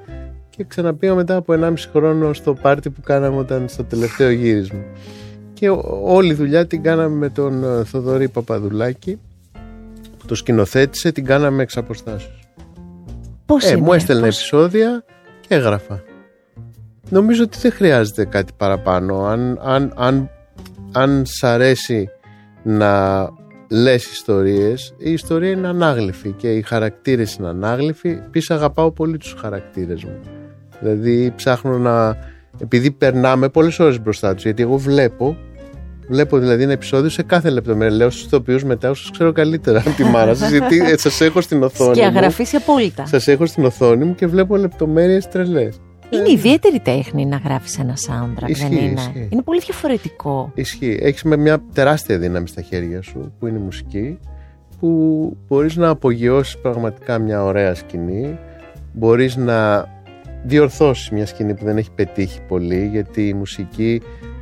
[0.55, 4.79] και ξαναπήγα μετά από 1,5 χρόνο στο πάρτι που κάναμε όταν στο τελευταίο γύρισμα.
[5.53, 9.19] Και ο- όλη η δουλειά την κάναμε με τον ε, Θοδωρή Παπαδουλάκη
[10.17, 12.39] που το σκηνοθέτησε, την κάναμε εξ αποστάσεως.
[13.45, 15.03] Πώς Ε, είναι, μου έστελνε πώς- επεισόδια
[15.47, 16.03] και έγραφα.
[17.09, 19.25] Νομίζω ότι δεν χρειάζεται κάτι παραπάνω.
[19.25, 20.29] Αν, αν, αν,
[20.91, 22.09] αν σ' αρέσει
[22.63, 23.29] να
[23.69, 28.09] λες ιστορίες, η ιστορία είναι ανάγλυφη και οι χαρακτήρες είναι ανάγλυφοι.
[28.09, 30.19] Επίσης αγαπάω πολύ τους χαρακτήρες μου.
[30.85, 32.17] Δηλαδή ψάχνω να...
[32.61, 35.37] Επειδή περνάμε πολλές ώρες μπροστά τους, γιατί εγώ βλέπω
[36.07, 37.95] Βλέπω δηλαδή ένα επεισόδιο σε κάθε λεπτομέρεια.
[37.95, 41.63] Λέω στους ηθοποιούς μετά, όσους ξέρω καλύτερα από τη μάνα σας, γιατί σας έχω στην
[41.63, 41.89] οθόνη.
[41.89, 41.95] μου.
[41.95, 43.05] Σκιαγραφίσει απόλυτα.
[43.05, 45.79] Σας έχω στην οθόνη μου και βλέπω λεπτομέρειες τρελές.
[46.09, 49.27] Είναι ιδιαίτερη τέχνη να γράφεις ένα soundtrack, Ισχύει, δεν είναι; ισχύει.
[49.31, 50.51] Είναι πολύ διαφορετικό.
[50.53, 50.97] Ισχύει.
[51.01, 54.19] Έχεις με μια τεράστια δύναμη στα χέρια σου, που είναι η μουσική,
[54.79, 54.89] που
[55.47, 58.39] μπορείς να απογειώσεις πραγματικά μια ωραία σκηνή.
[58.93, 59.87] Μπορείς να
[60.45, 64.01] διορθώσεις μια σκηνή που δεν έχει πετύχει πολύ, γιατί η μουσική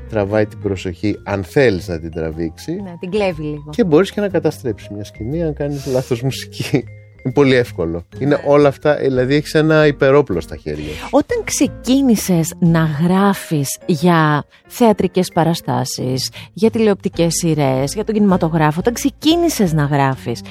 [0.09, 3.69] τραβάει την προσοχή αν θέλεις να την τραβήξει Ναι, την κλέβει λίγο.
[3.69, 6.83] και μπορείς και να καταστρέψεις μια σκηνή αν κάνεις λάθος μουσική.
[7.25, 8.03] Είναι πολύ εύκολο.
[8.19, 11.07] Είναι όλα αυτά, δηλαδή έχεις ένα υπερόπλο στα χέρια σου.
[11.11, 19.73] Όταν ξεκίνησες να γράφεις για θεατρικές παραστάσεις, για τηλεοπτικές σειρές, για τον κινηματογράφο, όταν ξεκίνησες
[19.73, 20.41] να γράφεις,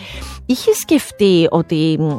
[0.47, 2.17] είχες σκεφτεί ότι μ,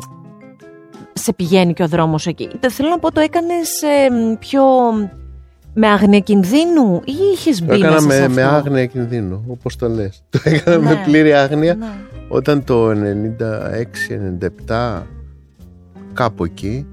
[1.13, 2.47] σε πηγαίνει και ο δρόμος εκεί.
[2.60, 4.62] Τε- Θέλω να πω, το έκανες ε, μ, πιο
[5.73, 9.43] με άγνοια κινδύνου ή είχες Το μπει έκανα μέσα σε με, αυτό; με άγνοια κινδύνου,
[9.47, 10.23] όπως το λες.
[10.30, 10.84] Το έκανα Ναι.
[10.89, 11.86] με πλήρη άγνοια Ναι.
[12.28, 12.89] όταν το
[14.67, 15.02] 96-97
[16.13, 16.86] κάπου εκεί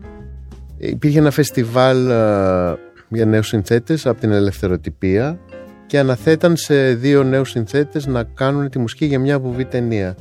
[0.78, 2.74] υπήρχε ένα φεστιβάλ ε,
[3.08, 5.38] για νέους συνθέτες από την ελευθεροτυπία
[5.86, 10.16] και αναθέταν σε δύο νέους συνθέτες να κάνουν τη μουσική για μια βουβή ταινία.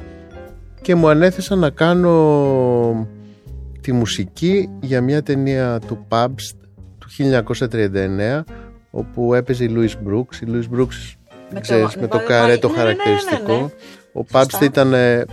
[0.82, 3.08] Και μου ανέθεσαν να κάνω
[3.82, 6.56] τη μουσική για μια ταινία του Pabst
[6.98, 7.08] του
[7.70, 8.44] 1939
[8.92, 10.36] όπου έπαιζε η Louis Brooks.
[10.42, 11.16] Η Louis Brooks
[11.54, 13.54] Με ξέρεις, το- με το με- καρέ το ναι, ναι, ναι, ναι, ναι, χαρακτηριστικό.
[13.54, 13.70] ναι.
[14.14, 14.58] Ο Σωστά.
[14.60, 15.26] Pabst ήταν ε,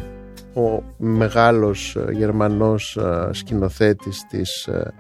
[0.55, 4.93] ο μεγάλος ε, γερμανός ε, σκηνοθέτης της, ε,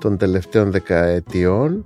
[0.00, 1.84] των τελευταίων δεκαετιών.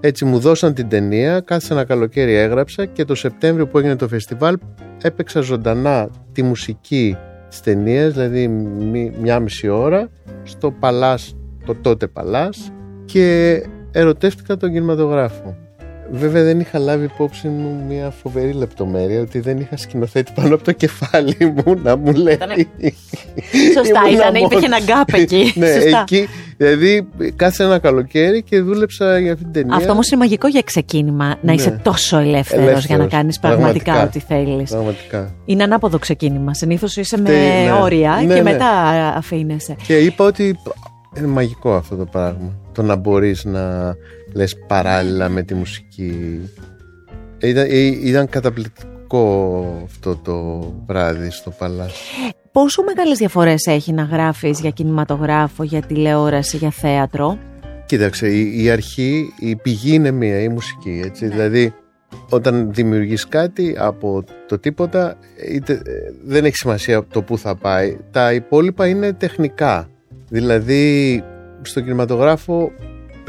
[0.00, 4.08] Έτσι μου δώσαν την ταινία, κάθισα ένα καλοκαίρι έγραψα και το Σεπτέμβριο που έγινε το
[4.08, 4.58] φεστιβάλ
[5.02, 7.16] έπαιξα ζωντανά τη μουσική
[7.50, 10.08] της ταινίας, δηλαδή μη- μια μισή ώρα
[10.42, 12.72] στο Παλάς, το τότε Παλάς
[13.04, 13.60] και
[13.92, 15.56] ερωτεύτηκα τον κινηματογράφο.
[16.12, 20.64] Βέβαια δεν είχα λάβει υπόψη μου μια φοβερή λεπτομέρεια ότι δεν είχα σκηνοθέτη πάνω από
[20.64, 22.34] το κεφάλι μου να μου λέει.
[22.34, 22.54] Ήτανε-
[23.76, 24.40] Σωστά, Ήμουνα ήταν, μόνος.
[24.50, 25.52] υπήρχε ένα γκάπ εκεί.
[25.60, 26.00] ναι, Σωστά.
[26.00, 26.28] εκεί.
[26.56, 29.76] Δηλαδή κάθισα ένα καλοκαίρι και δούλεψα για αυτή την ταινία.
[29.76, 31.52] Αυτό όμως είναι μαγικό για ξεκίνημα, να Ναι.
[31.52, 33.10] είσαι τόσο ελεύθερος για να Ελεύθερος.
[33.12, 34.34] κάνεις πραγματικά Πραγματικά.
[34.36, 34.70] ό,τι θέλεις.
[34.70, 35.34] Πραγματικά.
[35.44, 36.54] Είναι ανάποδο ξεκίνημα.
[36.54, 37.72] Συνήθως είσαι με Φταίει, ναι.
[37.72, 38.50] όρια Ναι, και ναι.
[38.50, 38.68] μετά
[39.16, 39.76] αφήνεσαι.
[39.86, 40.58] Και είπα ότι
[41.18, 42.52] είναι μαγικό αυτό το πράγμα.
[42.72, 43.94] Το να μπορείς να
[44.34, 46.40] λες παράλληλα με τη μουσική.
[47.38, 51.92] Ήταν, ε, ήταν καταπληκτικό αυτό το βράδυ στο Παλάς.
[52.52, 57.38] Πόσο μεγάλες διαφορές έχει να γράφεις για κινηματογράφο, για τηλεόραση, για θέατρο;
[57.90, 61.02] Κοίταξε, η, η αρχή, η πηγή είναι μία, η μουσική.
[61.04, 61.24] Έτσι.
[61.24, 61.30] Ναι.
[61.30, 61.74] Δηλαδή,
[62.28, 65.16] όταν δημιουργείς κάτι από το τίποτα,
[65.52, 65.80] είτε, ε,
[66.24, 67.96] δεν έχει σημασία το που θα πάει.
[68.10, 69.88] Τα υπόλοιπα είναι τεχνικά.
[70.28, 71.24] Δηλαδή,
[71.62, 72.72] στο κινηματογράφο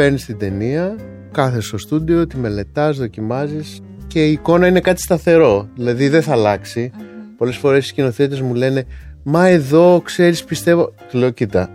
[0.02, 0.96] παίρνεις την ταινία,
[1.32, 5.68] κάθεσαι στο στούντιο, τη μελετάς, δοκιμάζεις και η εικόνα είναι κάτι σταθερό.
[5.76, 6.92] Δηλαδή, δεν θα αλλάξει.
[7.38, 8.86] Πολλές φορές οι σκηνοθέτες μου λένε
[9.24, 11.70] «Μα εδώ, ξέρεις, πιστεύω...» Του λέω «Κοίτα,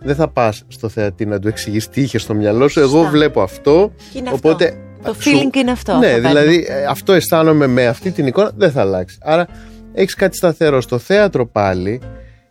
[0.00, 2.80] δεν θα πας στο θεατή να του εξηγείς τι είχε στο μυαλό σου.
[2.80, 3.10] Εγώ Σωστά.
[3.10, 4.64] βλέπω αυτό, Και είναι οπότε...
[4.64, 5.12] αυτό.
[5.12, 5.96] Το σου- feeling είναι αυτό.
[5.96, 6.28] Ναι, θα παίρνω.
[6.28, 9.18] δηλαδή ε, αυτό αισθάνομαι με αυτή την εικόνα, δεν θα αλλάξει.
[9.22, 9.46] Άρα
[9.94, 10.80] έχεις κάτι σταθερό.
[10.80, 12.00] Στο θέατρο πάλι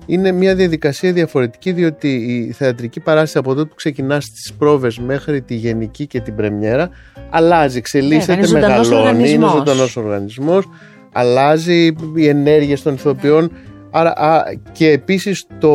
[0.07, 5.41] είναι μια διαδικασία διαφορετική διότι η θεατρική παράσταση από τότε που ξεκινάς τις πρόβες μέχρι
[5.41, 6.89] τη γενική και την πρεμιέρα
[7.29, 9.51] αλλάζει, εξελίσσεται, είναι ζωντανός μεγαλώνει, είναι οργανισμός.
[9.51, 10.69] ζωντανός οργανισμός,
[11.11, 13.51] αλλάζει οι ενέργειες των ηθοποιών
[13.91, 15.71] άρα, α, και επίσης το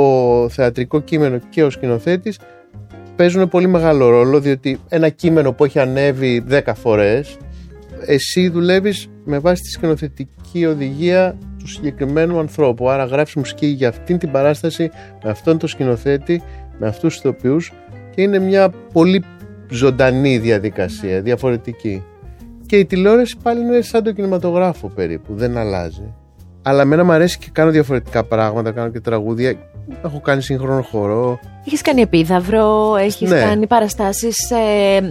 [0.50, 2.38] θεατρικό κείμενο και ο σκηνοθέτης
[3.16, 7.36] παίζουν πολύ μεγάλο ρόλο διότι ένα κείμενο που έχει ανέβει 10 φορές
[8.06, 12.90] εσύ δουλεύεις με βάση τη σκηνοθετική οδηγία του συγκεκριμένου ανθρώπου.
[12.90, 14.90] Άρα γράφεις μουσική για αυτήν την παράσταση
[15.24, 16.42] με αυτόν τον σκηνοθέτη
[16.78, 17.72] με αυτούς τους ηθοποιούς
[18.14, 19.24] και είναι μια πολύ
[19.70, 22.02] ζωντανή διαδικασία διαφορετική.
[22.66, 26.14] Και η τηλεόραση πάλι είναι σαν το κινηματογράφο περίπου δεν αλλάζει
[26.62, 29.54] αλλά εμένα μου αρέσει και κάνω διαφορετικά πράγματα κάνω και τραγούδια
[30.04, 33.40] έχω κάνει σύγχρονο χορό Έχεις κάνει επίδαυρο, έχεις Ναι.
[33.40, 34.36] κάνει παραστάσεις.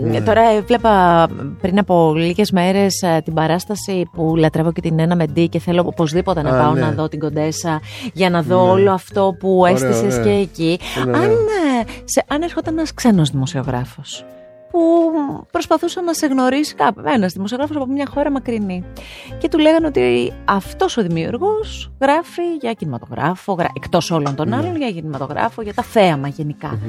[0.02, 0.22] Ναι.
[0.22, 1.28] Τώρα έβλεπα
[1.62, 5.84] πριν από λίγες μέρες την παράσταση που λατρεύω και την ένα με ντύ και θέλω
[5.86, 6.80] οπωσδήποτε να Α, πάω ναι.
[6.80, 7.82] να δω την Κοντέσα
[8.14, 8.72] για να δω Ναι.
[8.72, 10.24] όλο αυτό που Ωραίο, έστησες ναι.
[10.24, 10.80] και εκεί.
[11.06, 11.32] Είναι Αν, ωραίο.
[11.32, 14.26] ε, σε, αν έρχονταν ένας ξένος δημοσιογράφος
[14.72, 14.80] που
[15.52, 18.84] προσπαθούσε να σε γνωρίσει κάπου, ένας δημοσιογράφος από μια χώρα μακρινή.
[19.38, 23.68] Και του λέγανε ότι αυτός ο δημιουργός γράφει για κινηματογράφο, γρα...
[23.76, 24.56] εκτός όλων των Ναι.
[24.56, 26.80] άλλων, για κινηματογράφο, για τα θέαμα γενικά.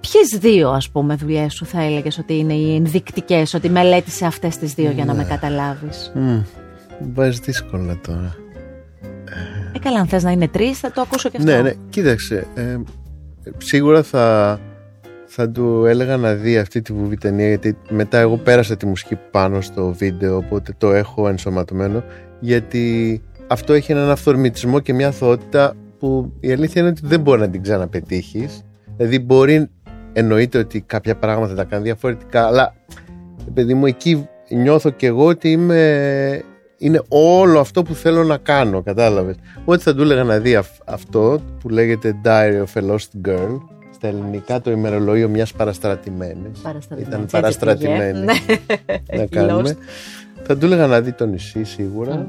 [0.00, 4.56] Ποιες δύο, ας πούμε, δουλειές σου θα έλεγες ότι είναι οι ενδεικτικές, ότι μελέτησε αυτές
[4.56, 6.40] τις δύο για να με καταλάβεις; Μμ,
[7.14, 8.36] Βάζεις δύσκολα τώρα.
[9.74, 11.50] Ε, καλά, αν θες να είναι τρεις, θα το ακούσω και αυτό.
[11.50, 12.46] Ναι, ναι, κοίταξε.
[12.54, 12.76] ε,
[13.56, 14.58] σίγουρα θα,
[15.26, 19.18] θα του έλεγα να δει αυτή τη βουβή ταινία γιατί μετά εγώ πέρασα τη μουσική
[19.30, 22.04] πάνω στο βίντεο οπότε το έχω ενσωματωμένο
[22.40, 27.40] γιατί αυτό έχει έναν αυθορμητισμό και μια αθωότητα που η αλήθεια είναι ότι δεν μπορεί
[27.40, 28.62] να την ξαναπετύχεις.
[28.96, 29.68] Δηλαδή μπορεί
[30.12, 32.74] εννοείται ότι κάποια πράγματα θα τα κάνει διαφορετικά αλλά
[33.54, 36.42] παιδί μου εκεί νιώθω και εγώ ότι είμαι
[36.78, 39.36] είναι όλο αυτό που θέλω να κάνω κατάλαβες.
[39.64, 43.58] Ό,τι θα του έλεγα να δει αυ- αυτό που λέγεται Diary of a Lost Girl
[44.04, 48.60] στα ελληνικά το ημερολόγιο μιας παραστρατημένης Παραστρατημένη, ήταν έτσι παραστρατημένη πήγε.
[49.12, 49.18] Ναι.
[49.18, 50.42] να κάνουμε Lost.
[50.42, 52.24] θα του έλεγα να δει το νησί σίγουρα Μμ.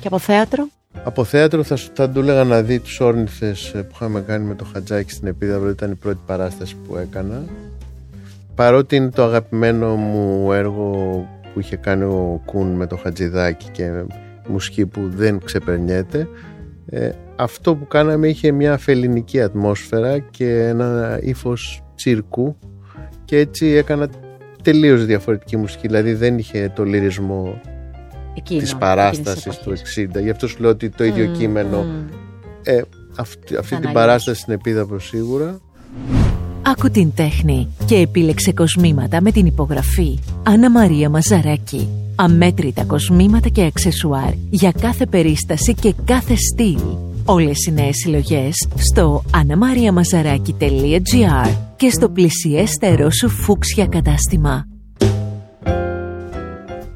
[0.00, 0.68] Και από θέατρο;
[1.04, 4.44] από θέατρο θα, σου- θα του έλεγα να δει τους όρνηθες ε, που είχαμε κάνει
[4.44, 7.42] με το Χατζάκι στην Επίδαυρο ήταν η πρώτη παράσταση που έκανα
[8.54, 10.90] παρότι είναι το αγαπημένο μου έργο
[11.54, 13.90] που είχε κάνει ο Κούν με το Χατζηδάκι και
[14.48, 16.28] μουσική που δεν ξεπερνιέται
[16.86, 17.10] ε,
[17.42, 22.56] αυτό που κάναμε είχε μια φελινική ατμόσφαιρα και ένα ύφος τσίρκου
[23.24, 24.08] και έτσι έκανα
[24.62, 27.60] τελείως διαφορετική μουσική δηλαδή δεν είχε το λυρισμό
[28.34, 30.08] Εκείνο, της εκείνης παράστασης του εποχής.
[30.18, 32.06] 60 γι' αυτό σου λέω ότι το ίδιο Μμ, κείμενο μμ.
[32.62, 32.82] ε,
[33.16, 33.94] αυτή, αυτή την Ανάγνωση.
[33.94, 35.60] παράσταση στην Επίδαυρο σίγουρα
[36.62, 41.88] Άκου την τέχνη και επίλεξε κοσμήματα με την υπογραφή Άννα Μαρία Μαζαράκη.
[42.16, 47.11] Αμέτρητα κοσμήματα και αξεσουάρ για κάθε περίσταση και κάθε στυλ.
[47.24, 54.66] Όλες οι νέες συλλογές στο anamariamazaraki.gr και στο πλησιέστερό σου φούξια κατάστημα.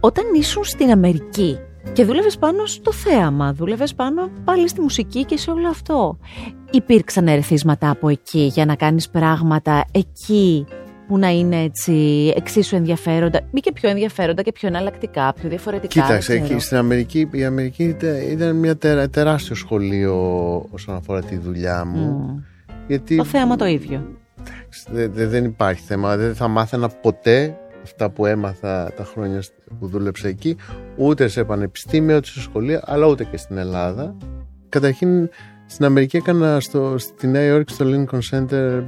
[0.01, 1.59] Όταν ήσουν στην Αμερική
[1.93, 6.19] και δούλευες πάνω στο θέαμα, δούλευες πάνω πάλι στη μουσική και σε όλο αυτό.
[6.71, 10.67] Υπήρξαν ερεθίσματα από εκεί για να κάνεις πράγματα εκεί
[11.07, 11.93] που να είναι έτσι
[12.37, 16.03] εξίσου ενδιαφέροντα ή και πιο ενδιαφέροντα και πιο εναλλακτικά, πιο διαφορετικά.
[16.03, 16.55] Κοίταξε, δεν ξέρω.
[16.57, 20.15] εκεί στην Αμερική, η Αμερική ήταν, ήταν μια τερα- τεράστιο σχολείο
[20.71, 22.07] όσον αφορά τη δουλειά μου.
[22.11, 22.43] Μμ.
[22.87, 24.07] Γιατί Το θέαμα το ίδιο.
[24.91, 26.17] δε- δε- δεν υπάρχει θέμα.
[26.17, 30.57] Δεν θα μάθαινα ποτέ αυτά που έμαθα τα χρόνια σ- που δούλεψα εκεί,
[30.97, 34.17] ούτε σε πανεπιστήμια, ούτε σε σχολεία, αλλά ούτε και στην Ελλάδα.
[34.69, 35.29] Καταρχήν,
[35.67, 38.83] στην Αμερική έκανα στο, στη Νέα Υόρκη, στο Lincoln Center,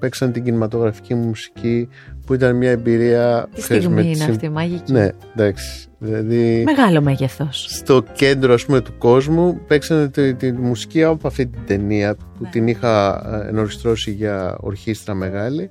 [0.00, 1.88] παίξαν την κινηματογραφική μου μουσική,
[2.26, 3.48] που ήταν μια εμπειρία...
[3.54, 4.92] Τι ξέρεις, με στιγμή τη είναι συμ- αυτή, μαγική.
[4.92, 5.86] Ναι, εντάξει.
[5.98, 7.66] Δηλαδή, Μεγάλο μέγεθος.
[7.68, 12.24] στο κέντρο ας πούμε, του κόσμου παίξανε τη, τη μουσική από αυτή την ταινία που
[12.42, 12.48] Ναι.
[12.50, 15.70] την είχα ε, ενορχιστρώσει για ορχήστρα μεγάλη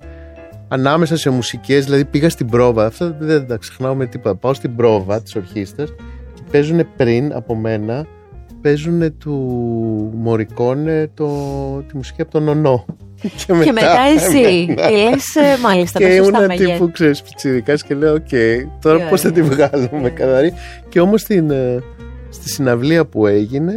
[0.67, 4.75] ανάμεσα σε μουσικές δηλαδή πήγα στην πρόβα αυτά δεν τα ξεχνάω με τίποτα πάω στην
[4.75, 5.89] πρόβα της ορχήστρας
[6.33, 8.05] και παίζουν πριν από μένα
[8.61, 9.33] παίζουν του
[10.15, 11.27] Μορικόνε το,
[11.87, 12.85] τη μουσική από τον Ονό
[13.21, 14.65] και μετά, Και μετά εσύ.
[14.69, 14.87] εμένα.
[14.89, 16.71] Και λες, ε, μάλιστα, Και τα σωστά ήμουν μεγέθη.
[16.71, 18.29] τύπου, ξέρεις, πιτσιρικάς και λέω, οκ,
[18.81, 19.55] τώρα Τι πώς θα τη ωραία.
[19.55, 20.09] βγάλουμε Ναι.
[20.09, 20.53] καθαρή.
[20.89, 21.83] Και όμως στην, ε,
[22.29, 23.73] στη συναυλία που έγινε,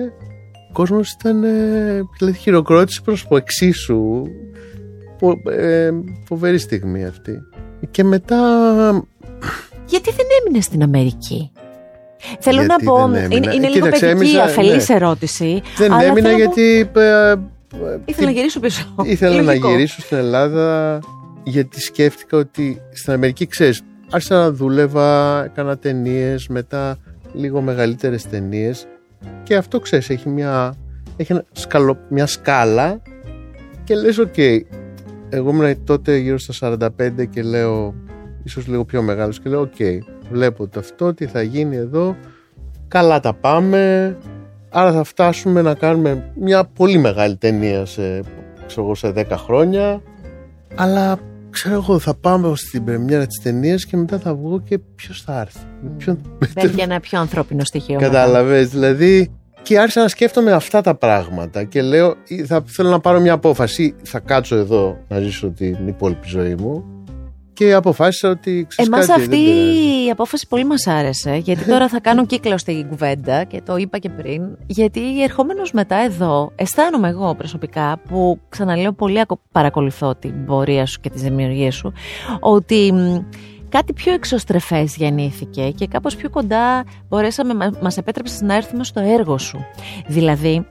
[0.68, 4.22] ο κόσμος ήταν, ε, δηλαδή χειροκρότησε προς το εξίσου.
[5.18, 5.90] Φο- ε,
[6.26, 7.38] φοβερή στιγμή αυτή.
[7.90, 8.36] Και μετά,
[9.86, 11.50] Γιατί δεν έμεινες στην Αμερική;
[12.38, 13.34] Θέλω να Γιατί πω, δεν έμεινα.
[13.36, 14.94] είναι, είναι λίγο Κοίταξε, παιδική, έμεινα, αφελής ναι.
[14.94, 15.62] ερώτηση.
[15.76, 16.90] δεν αλλά έμεινα θέλω να πω- γιατί...
[16.96, 17.34] ε, ε,
[18.04, 18.94] Ήθελα να γυρίσω πίσω.
[19.04, 19.70] Ήθελα να Λογικό.
[19.70, 20.98] γυρίσω στην Ελλάδα
[21.44, 26.96] γιατί σκέφτηκα ότι στην Αμερική ξέρεις άρχισα να δούλευα, έκανα ταινίες, μετά
[27.32, 28.86] λίγο μεγαλύτερες ταινίες
[29.42, 30.74] και αυτό ξέρεις έχει μια,
[31.16, 33.02] έχει ένα σκαλο- μια σκάλα
[33.84, 34.38] και λες οκ
[35.28, 37.94] εγώ ήμουν τότε γύρω στα 45 και λέω
[38.44, 42.16] ίσως λίγο πιο μεγάλος και λέω οκ βλέπω το αυτό τι θα γίνει εδώ
[42.88, 44.16] καλά τα πάμε
[44.72, 48.22] άρα θα φτάσουμε να κάνουμε μια πολύ μεγάλη ταινία σε,
[48.66, 50.02] ξέρω εγώ, σε 10 χρόνια
[50.74, 51.18] αλλά
[51.50, 55.40] ξέρω εγώ θα πάμε στην πρεμιέρα της ταινίας και μετά θα βγω και ποιος θα
[55.40, 56.20] έρθει ποιον...
[56.54, 57.94] Μπαίνει ένα πιο ανθρώπινο στοιχείο.
[57.94, 58.06] μετά.
[58.06, 59.30] Κατάλαβες, δηλαδή
[59.62, 63.32] και άρχισα να σκέφτομαι αυτά τα πράγματα και λέω «Ή θα θέλω να πάρω μια
[63.32, 66.84] απόφαση θα κάτσω εδώ να ζήσω την υπόλοιπη ζωή μου
[67.54, 70.06] και αποφάσισα ότι ξέρεις Εμάς κάτι, αυτή δεν πειράζει.
[70.06, 73.98] η απόφαση πολύ μας άρεσε γιατί τώρα θα κάνω κύκλο στην κουβέντα και το είπα
[73.98, 80.44] και πριν γιατί ερχόμενος μετά εδώ αισθάνομαι εγώ προσωπικά που ξαναλέω πολύ ακο- παρακολουθώ την
[80.44, 81.92] πορεία σου και τις δημιουργίες σου
[82.40, 83.18] ότι μ,
[83.68, 89.00] κάτι πιο εξωστρεφές γεννήθηκε και κάπως πιο κοντά μπορέσαμε, μα- μας επέτρεψες να έρθουμε στο
[89.00, 89.58] έργο σου
[90.06, 90.66] δηλαδή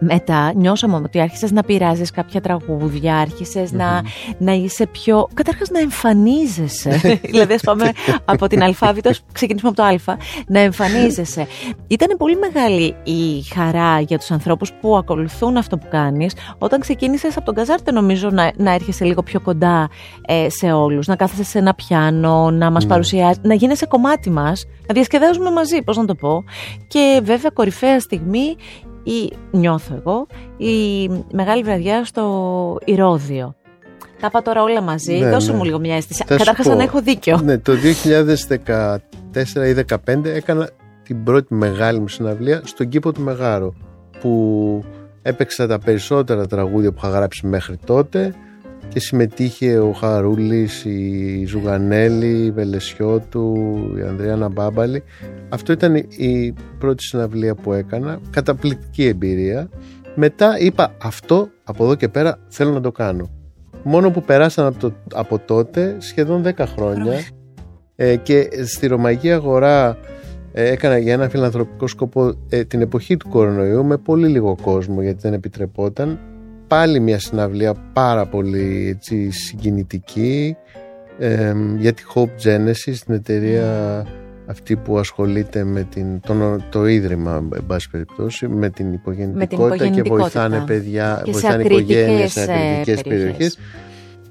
[0.00, 4.02] μετά νιώσαμε ότι άρχισες να πειράζεις κάποια τραγούδια, άρχισες να,
[4.38, 5.28] να είσαι πιο...
[5.34, 7.00] Καταρχάς να εμφανίζεσαι.
[7.30, 7.92] δηλαδή ας πάμε
[8.24, 11.46] από την αλφάβητο, ας ξεκινήσουμε από το α, να εμφανίζεσαι.
[11.86, 16.34] Ήταν πολύ μεγάλη η χαρά για τους ανθρώπους που ακολουθούν αυτό που κάνεις.
[16.58, 19.88] Όταν ξεκίνησες από τον Καζάρτε νομίζω να, να έρχεσαι λίγο πιο κοντά
[20.26, 22.90] ε, σε όλους, να κάθεσαι σε ένα πιάνο, να μας Ναι.
[22.90, 26.44] παρουσιάζει, να γίνεσαι κομμάτι μας, να διασκεδάζουμε μαζί, πώς να το πω.
[26.86, 28.56] Και βέβαια κορυφαία στιγμή
[29.02, 33.54] ή νιώθω εγώ η μεγάλη βραδιά στο Ηρώδιο.
[34.20, 35.18] Τα είπα τώρα όλα μαζί.
[35.18, 35.56] Ναι, Δώσε ναι.
[35.56, 36.24] μου λίγο μια αίσθηση.
[36.26, 36.72] Θα σου Καταρχάς πω.
[36.72, 37.40] αν έχω δίκιο.
[37.44, 37.72] Ναι, το
[38.54, 38.98] 2014
[39.66, 40.70] ή 2015 έκανα
[41.02, 43.72] την πρώτη μεγάλη μου συναυλία στον κήπο του Μεγάρου
[44.20, 44.84] που
[45.22, 48.34] έπαιξα τα περισσότερα τραγούδια που είχα γράψει μέχρι τότε
[48.92, 53.54] και συμμετείχε ο Χαρούλης, η Ζουγανέλη, η Βελεσιώτου,
[53.98, 55.02] η Ανδριάνα Μπάμπαλη.
[55.48, 59.68] Αυτό ήταν η- η πρώτη συναυλία που έκανα, καταπληκτική εμπειρία.
[60.14, 63.30] Μετά είπα αυτό από εδώ και πέρα θέλω να το κάνω.
[63.82, 67.12] Μόνο που περάσαν από, το, από τότε σχεδόν 10 χρόνια
[67.96, 69.96] ε, και στη Ρωμαϊκή Αγορά
[70.52, 75.02] ε, έκανα για ένα φιλανθρωπικό σκοπό ε, την εποχή του κορονοϊού με πολύ λίγο κόσμο
[75.02, 76.18] γιατί δεν επιτρεπόταν
[76.70, 80.56] πάλι μια συναυλία πάρα πολύ έτσι, συγκινητική
[81.18, 84.06] ε, για τη Hope Genesis την εταιρεία
[84.46, 89.84] αυτή που ασχολείται με την, το, το ίδρυμα εν πάση περιπτώσει με την υπογεννητικότητα, και
[89.84, 90.48] υπογεννητικότητα.
[90.48, 93.02] βοηθάνε παιδιά Και σε βοηθάνε ακριτικές, οικογένειες σε ε, ακριτικές περιοχές.
[93.02, 93.58] περιοχές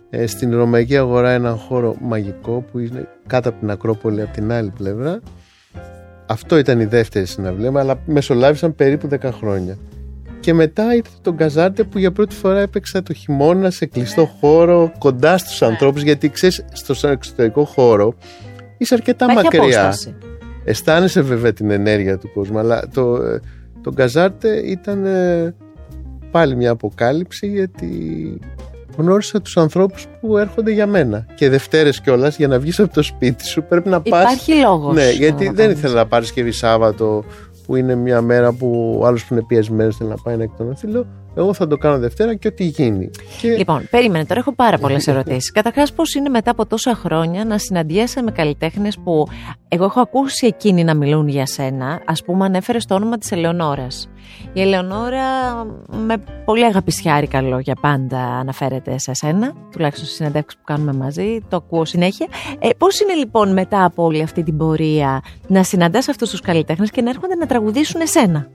[0.09, 4.51] ε, στην Ρωμαϊκή Αγορά έναν χώρο μαγικό που είναι κάτω από την Ακρόπολη από την
[4.51, 5.19] άλλη πλευρά.
[6.25, 9.77] Αυτό ήταν η δεύτερη συναυλία μου, αλλά μεσολάβησαν περίπου 10 χρόνια.
[10.39, 14.91] Και μετά ήρθε τον Καζάρτε που για πρώτη φορά έπαιξα το χειμώνα σε κλειστό χώρο,
[14.97, 18.13] κοντά στους ανθρώπους, γιατί ξέρεις, στο εξωτερικό χώρο
[18.77, 19.81] είσαι αρκετά Υπάρχει μακριά.
[19.81, 20.15] απόσταση.
[20.63, 23.39] Αισθάνεσαι βέβαια την ενέργεια του κόσμου, αλλά το, ε,
[23.81, 25.55] το Γκαζάρτε ήταν ε,
[26.31, 27.87] πάλι μια αποκάλυψη γιατί
[28.97, 31.25] γνώρισα τους ανθρώπους που έρχονται για μένα.
[31.35, 34.21] Και Δευτέρες κιόλας για να βγεις από το σπίτι σου πρέπει να πας...
[34.21, 34.95] Υπάρχει λόγος.
[34.95, 35.77] Ναι, να γιατί το δεν κάνεις.
[35.77, 37.23] ήθελα να Παρασκευή Σάββατο
[37.69, 40.87] που είναι μια μέρα που ο άλλος που είναι πιεσμένος θέλει να πάει να εκτονωθεί.
[40.87, 41.05] Λέω,
[41.35, 43.09] εγώ θα το κάνω Δευτέρα και ό,τι γίνει.
[43.41, 45.51] Και Λοιπόν, περίμενε, τώρα έχω πάρα πολλές ερωτήσεις.
[45.51, 49.27] Καταρχάς, πώς είναι μετά από τόσα χρόνια να συναντιέσαι με καλλιτέχνες που
[49.67, 51.87] εγώ έχω ακούσει εκείνοι να μιλούν για σένα.
[51.87, 54.09] Α πούμε, ανέφερε το όνομα της Ελεονόρας.
[54.53, 55.23] Η Ελεονόρα
[55.87, 61.39] με πολύ αγαπησιάρικα λόγια πάντα αναφέρεται σε σένα, τουλάχιστον στις συνεντεύξεις που κάνουμε μαζί.
[61.49, 62.27] Το ακούω συνέχεια.
[62.59, 66.91] Ε, πώς είναι λοιπόν μετά από όλη αυτή την πορεία να συναντάς αυτούς τους καλλιτέχνες
[66.91, 68.47] και να έρχονται να τραγουδήσουν εσένα;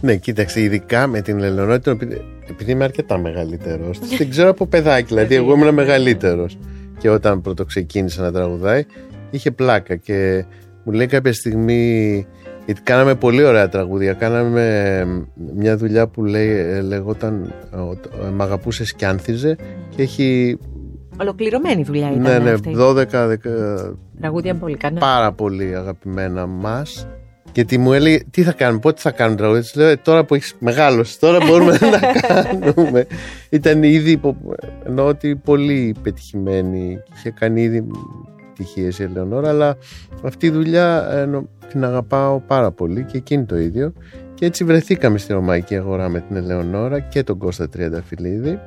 [0.00, 3.98] Ναι, κοίταξε, ειδικά με την Ελεονόρα, επειδή, επειδή είμαι αρκετά μεγαλύτερος.
[3.98, 6.58] την ξέρω από παιδάκι, δηλαδή εγώ ήμουν μεγαλύτερος.
[6.98, 8.84] Και όταν πρώτο ξεκίνησα να τραγουδάει,
[9.30, 10.44] είχε πλάκα και
[10.84, 12.26] μου λέει κάποια στιγμή.
[12.68, 14.12] Γιατί κάναμε πολύ ωραία τραγούδια.
[14.12, 15.04] Κάναμε
[15.56, 17.54] μια δουλειά που λέει, ε, λεγόταν
[18.26, 19.56] ε, Μ' αγαπούσες και άνθιζε
[19.96, 20.58] και έχει.
[21.20, 22.74] Ολοκληρωμένη δουλειά ήταν Ναι, ναι, αυτή.
[22.78, 22.94] 12
[23.26, 25.00] δεκα- Τραγούδια πολύ κανένα.
[25.00, 27.06] πάρα πολύ αγαπημένα μας.
[27.52, 29.62] Γιατί μου έλεγε τι θα κάνουμε, πότε θα κάνουμε τραγούδια.
[29.62, 33.06] Της λέω «Ε, τώρα που έχεις μεγάλωση, τώρα μπορούμε να κάνουμε.
[33.50, 34.36] Ήταν ήδη υπο...
[34.86, 36.98] εννοώ ότι πολύ πετυχημένη.
[37.16, 37.86] Είχε κάνει ήδη
[38.58, 39.76] τυχίε η Ελεονόρα, αλλά
[40.22, 43.92] αυτή η δουλειά ε, νο- την αγαπάω πάρα πολύ και εκείνη το ίδιο.
[44.34, 48.58] Και έτσι βρεθήκαμε στη Ρωμαϊκή Αγορά με την Ελεονόρα και τον Κώστα Τριανταφυλλίδη.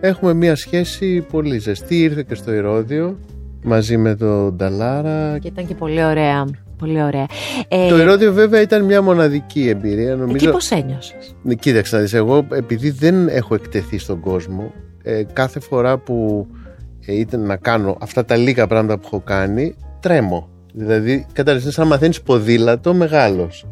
[0.00, 2.00] Έχουμε μια σχέση πολύ ζεστή.
[2.02, 3.18] Ήρθε και στο Ηρώδιο
[3.62, 6.44] μαζί με τον Νταλάρα Και ήταν και πολύ ωραία.
[6.78, 7.26] Πολύ ωραία.
[7.68, 10.10] Ε, Το Ηρώδιο βέβαια ήταν μια μοναδική εμπειρία.
[10.10, 10.50] Εκεί Νομίζω...
[10.50, 15.60] πώς ένιωσες; Ναι, Κοίταξε να δεις, εγώ επειδή δεν έχω εκτεθεί στον κόσμο, ε, κάθε
[15.60, 16.65] φορά που ε,
[17.12, 20.48] ήταν να κάνω αυτά τα λίγα πράγματα που έχω κάνει, τρέμω.
[20.72, 23.66] Δηλαδή, κατάλαβες, είναι σαν να μαθαίνεις ποδήλατο μεγάλος.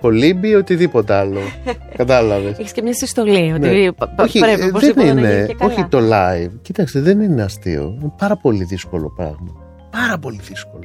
[0.00, 1.40] Κολύμπι ή οτιδήποτε άλλο.
[1.96, 2.58] Κατάλαβες.
[2.58, 3.52] Έχεις και μια συστολή.
[3.52, 3.92] Ότι Ναι.
[3.92, 5.72] πα- πα- όχι, πρέπει ε, οπωσδήποτε δεν να γίνει είναι, και καλά.
[5.72, 6.50] όχι το live.
[6.62, 7.98] Κοίταξε, δεν είναι αστείο.
[8.00, 9.54] Είναι πάρα πολύ δύσκολο πράγμα.
[9.90, 10.82] Πάρα πολύ δύσκολο.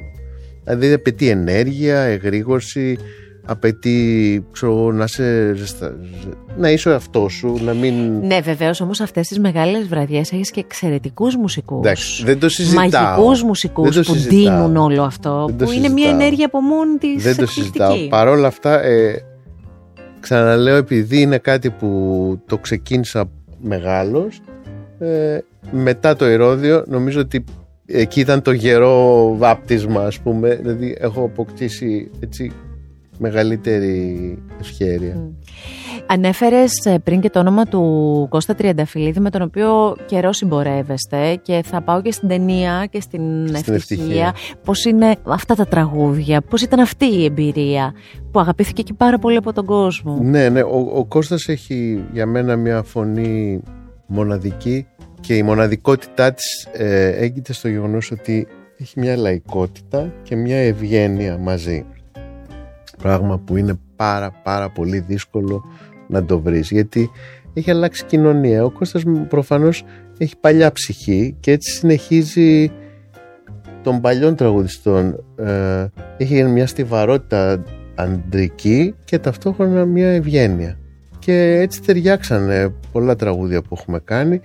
[0.64, 2.98] Δηλαδή απαιτεί ενέργεια, εγρήγορση,
[3.52, 5.96] απαιτεί ξέρω, εγώ, να, σε, ζεστα-
[6.58, 8.20] να είσαι ο εαυτός σου, να μην.
[8.26, 11.78] Ναι, βεβαίως όμως αυτές τις μεγάλες βραδιές έχεις και εξαιρετικούς μουσικούς.
[11.80, 13.02] Εντάξει, δεν το συζητάω.
[13.04, 14.40] Μαγικούς μουσικού Δεν το που συζητάω.
[14.68, 15.46] δίνουν όλο αυτό.
[15.48, 16.20] Δεν το που είναι μια συζητάω.
[16.22, 17.24] ενέργεια από μόνη της.
[17.24, 17.96] Δεν το συζητάω.
[18.10, 19.24] Παρ' όλα αυτά, ε,
[20.20, 21.90] ξαναλέω, επειδή είναι κάτι που
[22.48, 23.30] το ξεκίνησα
[23.62, 24.40] μεγάλος,
[25.00, 25.38] ε,
[25.72, 27.44] μετά το Ηρώδιο, νομίζω ότι
[27.86, 30.56] εκεί ήταν το γερό βάπτισμα, ας πούμε.
[30.62, 32.52] Δηλαδή, έχω αποκτήσει έτσι
[33.22, 35.32] μεγαλύτερη ευχέρεια.
[36.06, 36.72] Ανέφερες
[37.04, 42.02] πριν και το όνομα του Κώστα Τριανταφυλλίδη, με τον οποίο καιρό συμπορεύεστε και θα πάω
[42.02, 43.76] και στην ταινία και στην, Στην ευτυχία.
[43.76, 44.36] Ευτυχία.
[44.64, 47.94] Πώς είναι αυτά τα τραγούδια, πώς ήταν αυτή η εμπειρία
[48.32, 50.62] που αγαπήθηκε και πάρα πολύ από τον κόσμο; Ναι, ναι.
[50.62, 53.62] Ο, ο Κώστας έχει για μένα μια φωνή
[54.06, 54.88] μοναδική
[55.20, 61.38] και η μοναδικότητά της ε, έγκυται στο γεγονός ότι έχει μια λαϊκότητα και μια ευγένεια
[61.38, 61.86] μαζί.
[63.02, 65.64] Πράγμα που είναι πάρα πάρα πολύ δύσκολο
[66.08, 67.10] να το βρεις γιατί
[67.54, 68.64] έχει αλλάξει κοινωνία.
[68.64, 69.84] Ο Κώστας προφανώς
[70.18, 72.72] έχει παλιά ψυχή και έτσι συνεχίζει
[73.84, 75.24] των παλιών τραγουδιστών.
[75.36, 75.86] Ε,
[76.18, 77.64] έχει μια στιβαρότητα
[77.96, 80.78] αντρική και ταυτόχρονα μια ευγένεια.
[81.20, 84.42] Και έτσι ταιριάξανε πολλά τραγούδια που έχουμε κάνει.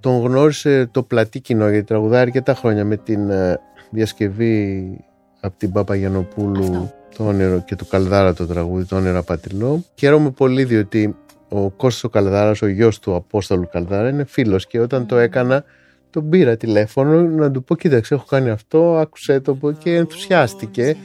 [0.00, 3.58] Τον γνώρισε το πλατή κοινό γιατί τραγουδάει αρκετά χρόνια με την ε,
[3.90, 4.96] διασκευή
[5.40, 6.99] από την Παπαγιανοπούλου Αυτό.
[7.16, 9.84] Το όνειρο και του Καλδάρα το τραγούδι το όνειρο απατηλό.
[9.94, 11.16] Χαίρομαι πολύ διότι
[11.48, 15.64] ο Κώστας ο Καλδάρας, ο γιος του Απόστολου Καλδάρα είναι φίλος και όταν το έκανα
[16.10, 20.96] τον πήρα τηλέφωνο να του πω κοίταξε έχω κάνει αυτό, άκουσε το πω και ενθουσιάστηκε.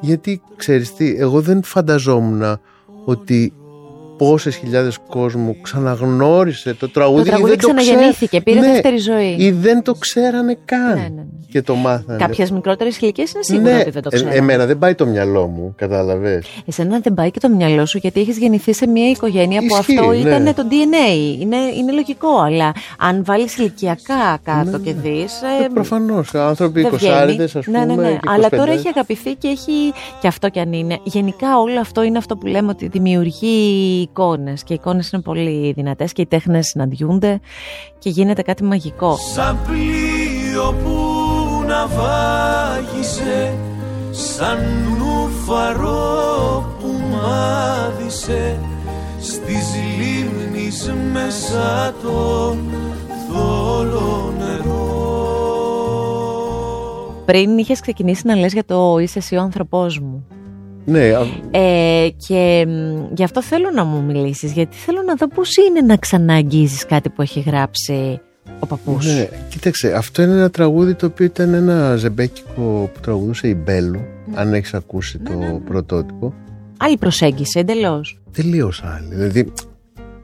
[0.00, 2.58] γιατί ξέρεις τι, εγώ δεν φανταζόμουν
[3.04, 3.52] ότι
[4.16, 8.96] πόσες χιλιάδες κόσμου ξαναγνώρισε το τραγούδι, Το ή τραγούδι δεν το ξαναγεννήθηκε, πήρε Ναι, δεύτερη
[8.98, 9.34] ζωή.
[9.38, 11.22] ή δεν το ξέρανε καν Ναι, ναι, ναι.
[11.50, 12.18] και το μάθανε.
[12.18, 14.32] Κάποιες μικρότερες ηλικίες είναι σίγουρα ναι, ότι δεν το ε- ξέρουν.
[14.36, 16.46] εμένα δεν πάει το μυαλό μου, κατάλαβες.
[16.66, 19.96] Εσένα δεν πάει και το μυαλό σου γιατί έχεις γεννηθεί σε μια οικογένεια που Ισχύει,
[19.98, 20.16] αυτό ναι.
[20.16, 21.40] ήταν το DNA.
[21.40, 25.32] Είναι, είναι λογικό, αλλά αν βάλεις ηλικιακά κάτω και δεις.
[25.62, 27.12] Ε, προφανώς, άνθρωποι δεν βγαίνει.
[27.12, 27.78] εικοσάριδες ας πούμε.
[27.78, 28.10] Ναι, ναι, ναι.
[28.10, 28.76] και Αλλά τώρα 25.
[28.76, 29.72] έχει αγαπηθεί και έχει.
[30.20, 30.98] και αυτό κι αν είναι.
[31.04, 34.62] Γενικά όλο αυτό είναι αυτό που λέμε ότι δημιουργεί εικόνες.
[34.62, 37.40] Και οι εικόνες είναι πολύ δυνατές και οι τέχνες συναντιούνται
[37.98, 39.16] και γίνεται κάτι μαγικό.
[39.34, 40.96] Σαν πλοίο που
[41.66, 43.54] ναυάγησε
[44.18, 44.58] Σαν
[44.98, 48.58] νουφαρό που μάδισε
[49.20, 49.66] στις
[49.98, 52.56] λίμνης μέσα το
[53.28, 54.84] θόλο νερό
[57.24, 60.26] Πριν είχες ξεκινήσει να λες για το είσαι εσύ ο άνθρωπός μου
[60.88, 65.28] Ναι, α- ε, και μ, γι' αυτό θέλω να μου μιλήσεις γιατί θέλω να δω
[65.28, 68.20] πώς είναι να ξανααγγίζεις κάτι που έχει γράψει
[68.58, 73.48] ο παππούς ναι, κοίταξε, αυτό είναι ένα τραγούδι το οποίο ήταν ένα ζεμπέκικο που τραγουδούσε
[73.48, 74.00] η Μπέλου,
[74.34, 76.34] αν έχεις ακούσει το πρωτότυπο.
[76.78, 79.14] Άλλη προσέγγιση εντελώς Τελείως άλλη.
[79.14, 79.52] Δηλαδή,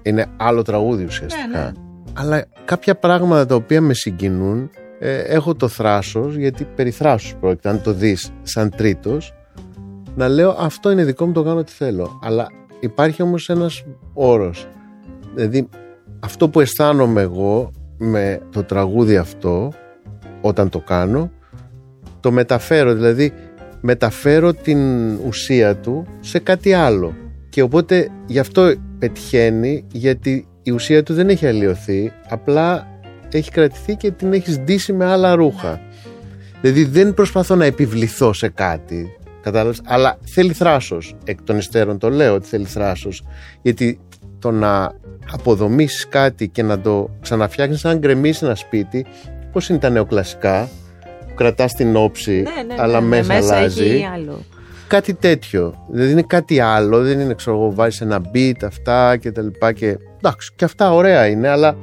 [0.02, 1.72] είναι άλλο τραγούδι ουσιαστικά.
[2.12, 7.68] Αλλά κάποια πράγματα τα οποία με συγκινούν, ε, έχω το θράσος, γιατί περί θράσους πρόκειται,
[7.68, 9.34] αν το δεις σαν τρίτος,
[10.14, 12.18] να λέω αυτό είναι δικό μου, το κάνω ό,τι θέλω.
[12.22, 12.46] Αλλά
[12.80, 14.68] υπάρχει όμως ένας όρος.
[15.34, 15.68] Δηλαδή,
[16.20, 19.72] αυτό που αισθάνομαι εγώ με το τραγούδι αυτό,
[20.40, 21.30] όταν το κάνω,
[22.20, 22.94] το μεταφέρω.
[22.94, 23.32] Δηλαδή,
[23.80, 27.14] μεταφέρω την ουσία του σε κάτι άλλο.
[27.48, 32.86] Και οπότε γι' αυτό πετυχαίνει, γιατί η ουσία του δεν έχει αλλοιωθεί, απλά
[33.32, 35.80] έχει κρατηθεί και την έχει ντύσει με άλλα ρούχα.
[36.60, 41.16] Δηλαδή δεν προσπαθώ να επιβληθώ σε κάτι, κατάλαβες, αλλά θέλει θράσος.
[41.24, 43.24] Εκ των υστέρων το λέω ότι θέλει θράσος,
[43.62, 44.00] γιατί
[44.38, 44.92] το να
[45.32, 49.06] αποδομήσεις κάτι και να το ξαναφτιάξεις σαν να γκρεμίσεις ένα σπίτι,
[49.52, 50.68] πώς είναι τα νεοκλασικά,
[51.28, 52.44] που κρατάς την όψη,
[52.76, 54.44] αλλά μέσα, αλλάζει έχει άλλο
[54.92, 55.86] κάτι τέτοιο.
[55.90, 59.72] Δηλαδή είναι κάτι άλλο, δεν είναι ξέρω εγώ βάζεις ένα beat αυτά και τα λοιπά
[59.72, 61.76] και εντάξει και αυτά ωραία είναι αλλά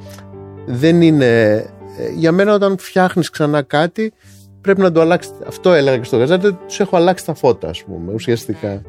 [0.66, 1.54] δεν είναι
[2.00, 4.14] ε, για μένα όταν φτιάχνεις ξανά κάτι
[4.62, 7.84] πρέπει να το αλλάξει αυτό έλεγα και στο γαζάρι τους έχω αλλάξει τα φώτα ας
[7.84, 8.82] πούμε ουσιαστικά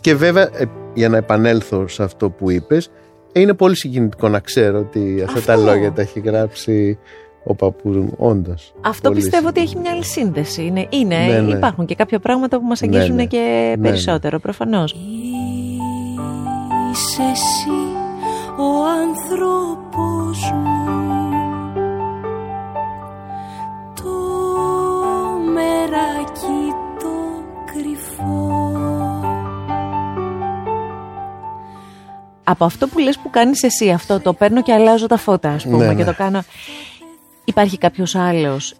[0.00, 0.64] και βέβαια ε,
[0.94, 2.90] για να επανέλθω σε αυτό που είπες
[3.32, 5.64] ε, είναι πολύ συγκινητικό να ξέρω ότι αυτά τα Αυτό.
[5.64, 6.98] λόγια τα έχει γράψει
[7.44, 9.80] ο παππούς μου όντως Αυτό Πολύ πιστεύω ότι συγκινητικό.
[9.80, 10.62] έχει μια άλλη σύνδεση.
[10.62, 11.56] Είναι, είναι Ναι, ναι.
[11.56, 13.24] υπάρχουν και κάποια πράγματα που μας Ναι, αγγίζουν ναι.
[13.24, 14.92] και Ναι, περισσότερο, προφανώς.
[16.92, 17.70] Είσαι εσύ
[18.58, 18.68] ο
[19.06, 21.15] άνθρωπος μου
[32.56, 35.64] Από αυτό που λες που κάνεις εσύ αυτό, το παίρνω και αλλάζω τα φώτα, ας
[35.64, 36.04] πούμε, Ναι, και ναι.
[36.10, 36.42] το κάνω.
[37.44, 38.74] Υπάρχει κάποιος άλλος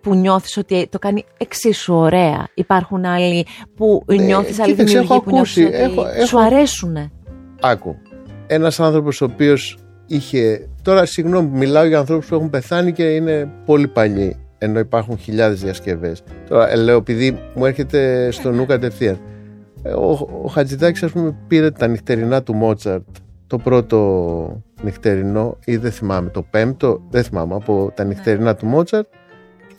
[0.00, 2.48] που νιώθεις ότι το κάνει εξίσου ωραία.
[2.54, 3.46] Υπάρχουν άλλοι
[3.76, 7.10] που νιώθεις, άλλοι Ε, κοίταξε, δημιουργοί έχω που νιώθεις ακούσει, ότι έχω- έχω- σου αρέσουνε.
[7.60, 7.96] Άκου.
[8.46, 10.68] Ένας άνθρωπος ο οποίος είχε.
[10.82, 14.36] Τώρα, συγγνώμη, που μιλάω για ανθρώπους που έχουν πεθάνει και είναι πολύ παλιοί.
[14.58, 16.22] Ενώ υπάρχουν χιλιάδες διασκευές.
[16.48, 19.18] Τώρα, ε, λέω, επειδή μου έρχεται στο νου κατευθείαν.
[19.86, 23.06] Ε, Ο, ο Χατζηδάκης, ας πούμε, πήρε τα νυχτερινά του Μότσαρτ.
[23.46, 29.06] Το πρώτο νυχτερινό, ή δεν θυμάμαι, το πέμπτο, δεν θυμάμαι, από τα νυχτερινά του Μότσαρτ.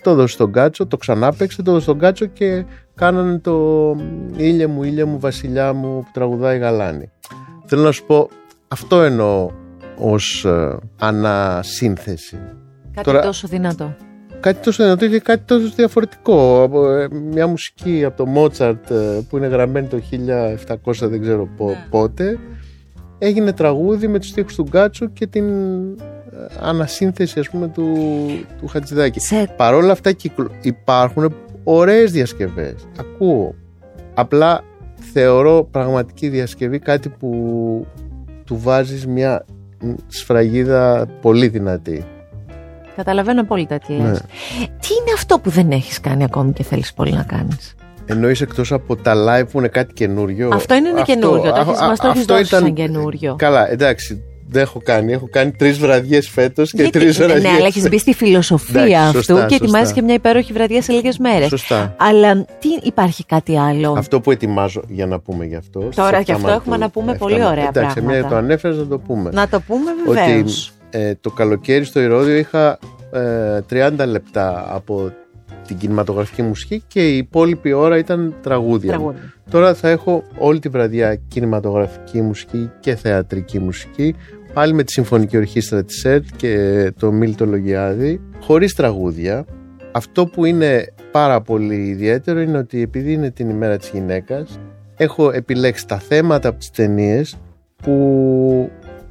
[0.02, 3.96] Το έδωσε στον Κάτσο, το ξανάπαιξε, το έδωσε στον Κάτσο και κάνανε το
[4.36, 7.10] «Ήλια μου, ήλια μου, βασιλιά μου» που τραγουδάει γαλάνη.
[7.66, 8.30] Θέλω να σου πω,
[8.68, 9.50] αυτό εννοώ
[9.98, 12.38] ως ε, ανασύνθεση.
[12.94, 13.96] Κάτι Τώρα- τόσο δυνατό.
[14.40, 16.64] Κάτι τόσο δυνατό και κάτι τόσο διαφορετικό.
[16.64, 21.50] Από, ε, μια μουσική από το Μότσαρτ ε, που είναι γραμμένη το 1700 δεν ξέρω
[21.58, 21.86] πο- Ναι.
[21.90, 22.40] πότε
[23.18, 26.06] έγινε τραγούδι με τους στίχους του Γκάτσου και την ε,
[26.62, 27.94] ανασύνθεση ας πούμε του,
[28.60, 29.20] του Χατζηδάκη.
[29.20, 31.34] Σε Παρόλα αυτά κυκλο- υπάρχουν
[31.64, 32.74] ωραίες διασκευές.
[33.00, 33.56] Ακούω.
[34.14, 34.64] Απλά
[35.14, 37.30] θεωρώ πραγματική διασκευή κάτι που
[38.46, 39.46] του βάζεις μια
[39.82, 42.06] μ, σφραγίδα πολύ δυνατή.
[42.98, 44.02] Καταλαβαίνω απόλυτα τι λες.
[44.02, 44.12] Ναι.
[44.60, 47.76] Τι είναι αυτό που δεν έχεις κάνει ακόμη και θέλεις πολύ να κάνεις;
[48.06, 51.80] Εννοείς εκτός από τα live που είναι κάτι καινούριο; Αυτό είναι ένα καινούριο, το έχεις-
[51.82, 53.36] α- μας το έχεις αυτό δώσει σαν καινούριο.
[53.38, 54.24] Καλά, εντάξει.
[54.50, 55.14] Δεν έχω κάνει.
[55.14, 57.42] Έχω κάνει τρεις βραδιές φέτος και Γιατί- τρεις βραδιές.
[57.44, 59.94] ναι, αλλά έχεις μπει στη φιλοσοφία Εντάξει, αυτού σωστά, και ετοιμάζει σωστά.
[59.94, 61.48] και μια υπέροχη βραδιά σε λίγες μέρες.
[61.48, 61.96] Σωστά.
[61.98, 65.80] Αλλά τι υπάρχει κάτι άλλο; Αυτό που ετοιμάζω για να πούμε γι' αυτό.
[65.82, 66.62] στις Τώρα 7 γι' αυτό Μαρτίου.
[66.62, 67.52] έχουμε να πούμε 7 πολύ Μαρτίου.
[67.52, 68.18] ωραία Εντάξει, πράγματα.
[68.20, 69.30] μια το ανέφερες να το πούμε.
[69.34, 70.72] Να το πούμε βεβαίως.
[70.88, 72.80] Ότι ε, το καλοκαίρι στο Ηρώδιο είχα
[73.12, 75.12] ε, 30 λεπτά από
[75.68, 78.90] την κινηματογραφική μουσική και η υπόλοιπη ώρα ήταν τραγούδια.
[78.90, 79.18] Τραγούδι.
[79.50, 84.16] Τώρα θα έχω όλη τη βραδιά κινηματογραφική μουσική και θεατρική μουσική
[84.54, 89.46] πάλι με τη Συμφωνική Ορχήστρα της ΕΡΤ και το Μίλτο Λογιάδη χωρίς τραγούδια.
[89.92, 94.60] Αυτό που είναι πάρα πολύ ιδιαίτερο είναι ότι επειδή είναι την ημέρα της γυναίκας
[94.98, 97.38] έχω επιλέξει τα θέματα από τις ταινίες
[97.84, 98.70] που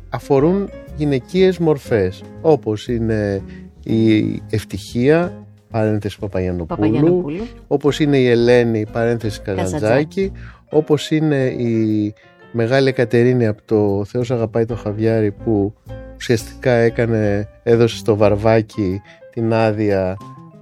[0.09, 3.42] αφορούν γυναικείες μορφές όπως είναι
[3.84, 7.47] η ευτυχία παρένθεση Παπαγιανοπούλου, Παπαγιανοπούλου.
[7.66, 9.80] όπως είναι η Ελένη παρένθεση Καζαντζάκη.
[9.80, 10.32] Καζαντζάκη
[10.70, 12.14] όπως είναι η
[12.53, 15.74] Μεγάλη Εκατερίνη από το Θεός αγαπάει το Χαβιάρι που
[16.16, 19.01] ουσιαστικά έκανε, έδωσε στο Βαρβάκι
[19.32, 20.16] την άδεια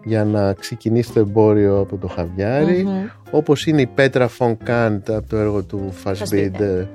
[0.05, 3.07] για να ξεκινήσει το εμπόριο από το Χαβιάρι Μμμ.
[3.31, 6.87] όπως είναι η Πέτρα Φον Καντ από το έργο του Φασμπίντ Fassbinder.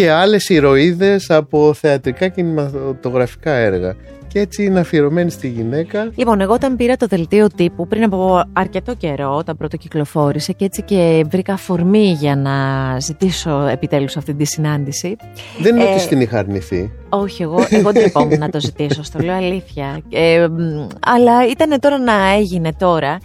[0.00, 3.96] Και άλλες ηρωίδες από θεατρικά κινηματογραφικά έργα
[4.32, 6.10] και έτσι είναι αφιερωμένη στη γυναίκα.
[6.14, 10.64] Λοιπόν, εγώ όταν πήρα το δελτίο τύπου πριν από αρκετό καιρό, όταν πρώτο κυκλοφόρησε και
[10.64, 12.52] έτσι και βρήκα αφορμή για να
[13.00, 15.16] ζητήσω επιτέλους αυτή τη συνάντηση.
[15.60, 16.90] Δεν είναι Ε, ότι στην είχα αρνηθεί.
[17.08, 20.00] Όχι, εγώ, εγώ ντρεπόμουν να το ζητήσω, στο λέω αλήθεια.
[20.10, 23.18] Ε, μ, αλλά ήταν τώρα να έγινε τώρα.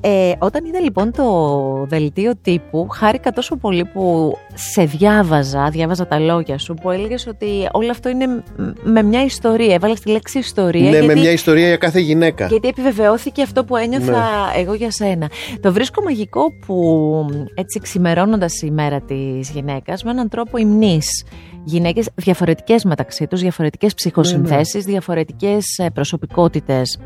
[0.00, 1.24] Ε, όταν είδα λοιπόν το
[1.88, 7.68] δελτίο τύπου, χάρηκα τόσο πολύ που σε διάβαζα, διάβαζα τα λόγια σου, που έλεγες ότι
[7.72, 8.40] όλο αυτό είναι μ-
[8.82, 9.74] με μια ιστορία.
[9.74, 10.90] Έβαλα τη λέξη ιστορία.
[10.90, 12.46] ναι, με γιατί- μια ιστορία για κάθε γυναίκα.
[12.46, 14.60] γιατί επιβεβαιώθηκε αυτό που ένιωθα Ναι.
[14.60, 15.30] εγώ για σένα.
[15.60, 16.76] Το βρίσκω μαγικό που
[17.54, 21.24] έτσι ξημερώνοντας η μέρα της γυναίκας με έναν τρόπο υμνής
[21.64, 26.98] γυναίκες διαφορετικές μεταξύ τους, διαφορετικές ψυχοσυνθέσεις, διαφορετικές ε, προσωπικότητες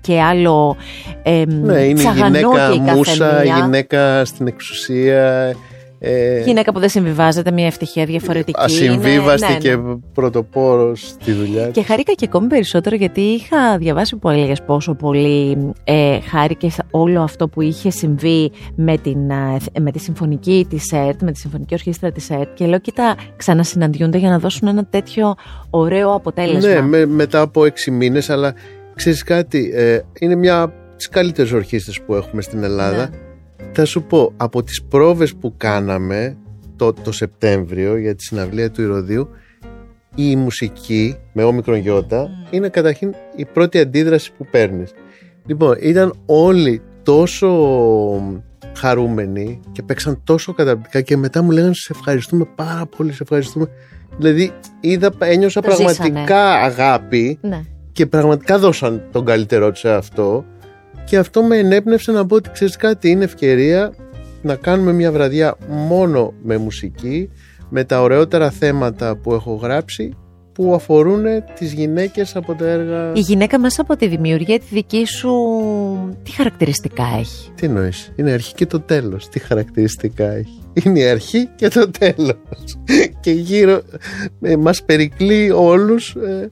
[0.00, 0.76] και άλλο
[1.22, 3.56] ε, Ναι, είναι η τσαγανό γυναίκα και η μουσα, η καθεμία.
[3.62, 5.54] γυναίκα στην εξουσία.
[6.00, 8.60] Ε, Γυναίκα που δεν συμβιβάζεται, μια ευτυχία διαφορετική.
[8.62, 9.94] ασυμβίβαστη Είναι- ναι, και ναι.
[10.14, 11.86] πρωτοπόρος στη δουλειά Και της.
[11.86, 17.48] χαρήκα και ακόμη περισσότερο γιατί είχα διαβάσει που έλεγες πόσο πολύ ε, χάρηκε όλο αυτό
[17.48, 22.12] που είχε συμβεί με, την, ε, με τη συμφωνική της ΕΡΤ, με τη συμφωνική ορχήστρα
[22.12, 22.54] της ΕΡΤ.
[22.54, 25.34] Και λέω, κοίτα, ξανασυναντιούνται για να δώσουν ένα τέτοιο
[25.70, 26.70] ωραίο αποτέλεσμα.
[26.72, 28.54] Ναι, με, μετά από έξι μήνες, αλλά
[28.94, 32.96] ξέρεις κάτι, ε, είναι μια από τις καλύτερες ορχήστρες που έχουμε στην Ελλάδα.
[33.10, 33.26] Ναι.
[33.72, 36.36] Θα σου πω, από τις πρόβες που κάναμε
[36.76, 39.28] το, το Σεπτέμβριο για τη συναυλία του Ηρωδίου,
[40.14, 44.92] η μουσική με όμικρον γιώτα είναι καταρχήν η πρώτη αντίδραση που παίρνεις.
[45.46, 47.48] Λοιπόν, ήταν όλοι τόσο
[48.76, 53.66] χαρούμενοι και παίξαν τόσο καταπληκτικά και μετά μου λέγανε σε ευχαριστούμε πάρα πολύ, σε ευχαριστούμε.
[54.18, 55.92] Δηλαδή είδα, ένιωσα Το ζήσανε.
[55.94, 57.60] πραγματικά αγάπη Ναι.
[57.92, 60.44] και πραγματικά δώσαν τον καλύτερό τους σε αυτό
[61.08, 63.94] και αυτό με ενέπνευσε να πω ότι ξέρεις κάτι είναι ευκαιρία
[64.42, 67.30] να κάνουμε μια βραδιά μόνο με μουσική
[67.68, 70.16] με τα ωραιότερα θέματα που έχω γράψει
[70.52, 75.04] που αφορούν τις γυναίκες από τα έργα Η γυναίκα μέσα από τη δημιουργία τη δική
[75.04, 75.32] σου,
[76.22, 80.98] τι χαρακτηριστικά έχει; τι εννοείς, είναι η αρχή και το τέλος τι χαρακτηριστικά έχει; Είναι
[80.98, 82.36] η αρχή και το τέλος
[83.20, 83.80] και γύρω
[84.42, 86.50] ε, μας περικλεί όλους ε,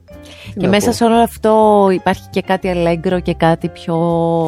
[0.53, 0.91] τι Και να μέσα πω.
[0.95, 3.95] σε όλο αυτό υπάρχει και κάτι αλέγκρο και κάτι πιο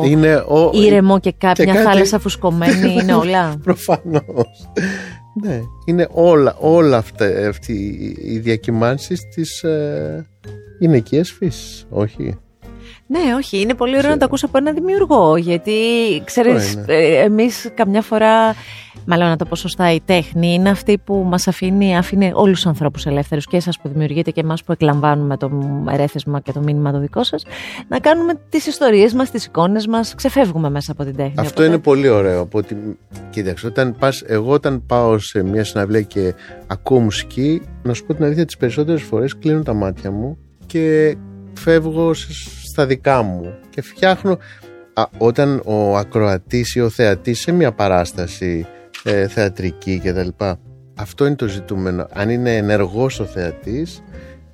[0.06, 2.94] είναι ο, ήρεμο και, κάποια και κάτι- θάλασσα φουσκωμένη.
[3.02, 3.56] είναι όλα.
[3.64, 4.70] Προφανώς.
[5.44, 10.26] Ναι, είναι όλα, όλα αυτά αυτοί οι- οι διακυμάνσεις της ε,
[10.80, 12.36] γυναικείας φύσης, όχι;
[13.12, 13.60] Ναι, όχι.
[13.62, 14.14] Είναι πολύ ωραίο Ξέρω.
[14.14, 15.38] να το ακούς από ένα δημιουργό.
[15.38, 15.74] Γιατί
[16.24, 16.86] ξέρεις, είναι.
[16.88, 18.56] ε, εμείς καμιά φορά.
[19.06, 22.66] Μάλλον να το πω σωστά, η τέχνη είναι αυτή που μας αφήνει, αφήνει όλους τους
[22.66, 25.50] ανθρώπους ελεύθερους και εσάς που δημιουργείτε και εμάς που εκλαμβάνουμε το
[25.92, 27.44] ερέθισμα και το μήνυμα το δικό σας
[27.88, 31.34] να κάνουμε τις ιστορίες μας, τις εικόνες μας, ξεφεύγουμε μέσα από την τέχνη.
[31.38, 32.42] Αυτό Οπότε- είναι πολύ ωραίο.
[32.42, 32.98] Από ότι,
[33.30, 36.34] κοίταξε, όταν πας, εγώ όταν πάω σε μια συναυλία και
[36.68, 41.16] ακούω μουσική, να σου πω την αλήθεια, τις περισσότερες φορές κλείνω τα μάτια μου και
[41.54, 42.32] φεύγω σ-
[42.70, 44.38] στα δικά μου και φτιάχνω.
[44.94, 48.66] Α, όταν ο ακροατής ή ο θεατής σε μια παράσταση
[49.04, 50.46] ε, θεατρική κτλ.
[50.96, 52.08] Αυτό είναι το ζητούμενο.
[52.14, 54.04] Αν είναι ενεργός ο θεατής,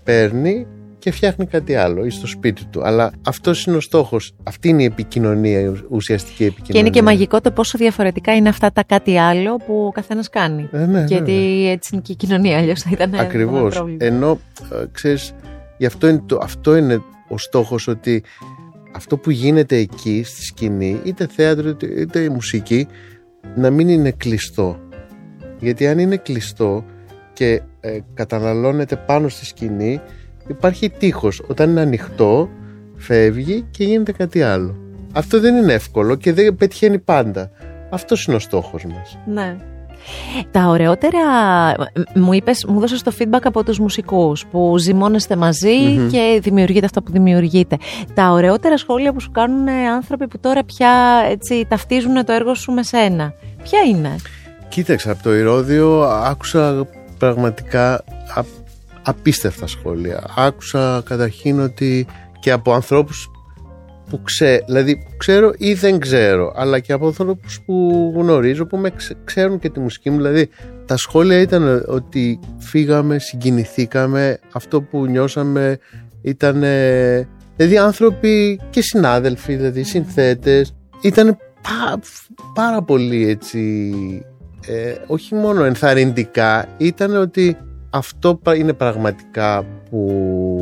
[0.03, 0.67] παίρνει
[0.99, 2.81] και φτιάχνει κάτι άλλο ή στο σπίτι του.
[2.83, 4.33] Αλλά αυτός είναι ο στόχος.
[4.43, 6.73] Αυτή είναι η επικοινωνία, η ουσιαστική επικοινωνία.
[6.73, 10.29] Και είναι και μαγικό το πόσο διαφορετικά είναι αυτά τα κάτι άλλο που ο καθένας
[10.29, 10.69] κάνει.
[10.71, 13.75] Ε, ναι, Γιατί έτσι είναι και η κοινωνία, αλλιώς θα ήταν ένα Ακριβώς.
[13.75, 14.05] πρόβλημα.
[14.05, 14.39] Ενώ,
[14.73, 15.33] ε, ξέρεις,
[15.77, 18.23] γι' αυτό είναι, το, αυτό είναι ο στόχος ότι
[18.91, 22.87] αυτό που γίνεται εκεί στη σκηνή, είτε θέατρο είτε, είτε η μουσική,
[23.55, 24.79] να μην είναι κλειστό.
[25.59, 26.85] Γιατί αν είναι κλειστό
[27.33, 30.01] και ε, καταναλώνεται πάνω στη σκηνή,
[30.47, 31.41] υπάρχει τείχος.
[31.47, 32.49] Όταν είναι ανοιχτό,
[32.95, 34.79] φεύγει και γίνεται κάτι άλλο.
[35.13, 37.51] Αυτό δεν είναι εύκολο και δεν πετυχαίνει πάντα.
[37.89, 39.17] Αυτός είναι ο στόχος μας.
[39.25, 39.57] Ναι.
[40.51, 41.19] Τα ωραιότερα,
[41.79, 46.09] μ- μου είπες, μου δώσες το feedback από τους μουσικούς που ζυμώνεστε μαζί Μμμ.
[46.09, 47.77] και δημιουργείτε αυτό που δημιουργείτε.
[48.13, 50.91] Τα ωραιότερα σχόλια που σου κάνουν άνθρωποι που τώρα πια
[51.29, 53.33] έτσι ταυτίζουν το έργο σου με σένα.
[53.63, 54.15] Ποια είναι;
[54.69, 56.87] Κοίταξε, από το Ηρώδιο άκουσα
[57.17, 57.93] πραγματικά
[58.35, 58.43] α,
[59.03, 60.23] απίστευτα σχόλια.
[60.37, 62.07] Άκουσα καταρχήν ότι
[62.39, 63.29] και από ανθρώπους
[64.09, 68.89] που ξέ, δηλαδή ξέρω ή δεν ξέρω, αλλά και από ανθρώπους που γνωρίζω που με
[68.89, 70.17] ξε- ξέρουν και τη μουσική μου.
[70.17, 70.49] Δηλαδή
[70.85, 75.77] τα σχόλια ήταν ότι φύγαμε, συγκινηθήκαμε, αυτό που νιώσαμε
[76.21, 76.63] ήταν...
[77.57, 81.99] Δηλαδή άνθρωποι και συνάδελφοι, δηλαδή συνθέτες, ήταν πά,
[82.53, 83.91] πάρα πολύ έτσι
[84.67, 87.57] ε, όχι μόνο ενθαρρυντικά ήταν ότι
[87.89, 90.54] αυτό πρα- είναι πραγματικά που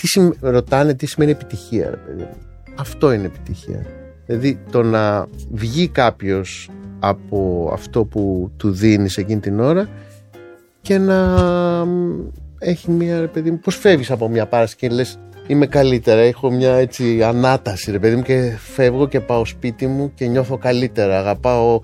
[0.00, 2.36] τι σημ- ρωτάνε τι σημαίνει επιτυχία ρε παιδί μου.
[2.78, 3.86] αυτό είναι επιτυχία
[4.26, 9.88] δηλαδή το να βγει κάποιος από αυτό που του δίνεις εκείνη την ώρα
[10.80, 11.16] και να
[11.84, 12.20] μ,
[12.58, 16.50] έχει μια, ρε παιδί μου, πώς φεύγεις από μια πάραση και λες είμαι καλύτερα, έχω
[16.50, 21.18] μια έτσι ανάταση ρε παιδί μου και φεύγω και πάω σπίτι μου και νιώθω καλύτερα,
[21.18, 21.80] αγαπάω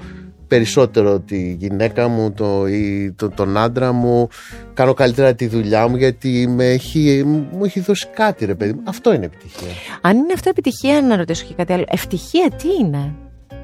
[0.48, 4.28] περισσότερο τη γυναίκα μου, το, ή το, τον άντρα μου,
[4.74, 7.22] κάνω καλύτερα τη δουλειά μου γιατί με έχει,
[7.52, 8.80] μου έχει δώσει κάτι ρε παιδί μου.
[8.84, 9.68] Αυτό είναι επιτυχία.
[10.00, 11.84] Αν είναι αυτό επιτυχία, να ρωτήσω και κάτι άλλο.
[11.88, 13.14] Ευτυχία τι είναι;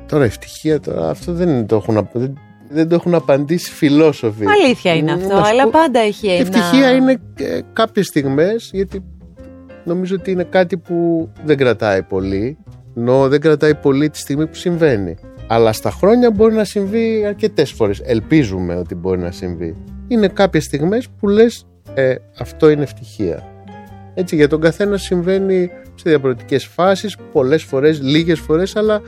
[0.08, 4.44] Τώρα ευτυχία, τώρα αυτό δεν το έχουν, απ- δεν, δεν το έχουν απαντήσει φιλόσοφοι.
[4.62, 6.38] Αλήθεια είναι Μ, αυτό, να σου αλλά πω, πάντα έχει ένα.
[6.38, 9.04] Ευτυχία είναι ε, κάποιες στιγμές γιατί
[9.84, 12.58] νομίζω ότι είναι κάτι που δεν κρατάει πολύ
[12.96, 15.16] ενώ δεν κρατάει πολύ τη στιγμή που συμβαίνει
[15.46, 19.76] αλλά στα χρόνια μπορεί να συμβεί αρκετές φορές ελπίζουμε ότι μπορεί να συμβεί
[20.08, 23.46] είναι κάποιες στιγμές που λες ε, αυτό είναι ευτυχία
[24.14, 29.00] έτσι για τον καθένα συμβαίνει σε διαφορετικές φάσεις πολλές φορές, λίγες φορές αλλά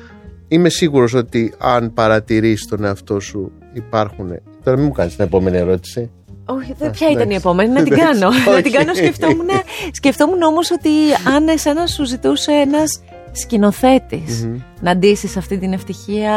[0.48, 5.56] είμαι σίγουρος ότι αν παρατηρείς τον εαυτό σου υπάρχουν τώρα μην μου κάνεις την επόμενη
[5.56, 6.10] ερώτηση
[6.46, 7.36] Όχι, δεν, Α, ποια ήταν η εντάξει.
[7.36, 8.20] επόμενη, να την Εντάξει.
[8.20, 8.32] κάνω.
[8.32, 8.70] να την Όχι.
[8.70, 9.48] κάνω, σκεφτόμουν.
[9.92, 10.90] Σκεφτόμουν όμως ότι
[11.34, 13.02] αν εσένα σου ζητούσε ένας
[13.40, 14.58] σκηνοθέτης Μμμ.
[14.80, 16.32] να ντύσεις αυτή την ευτυχία.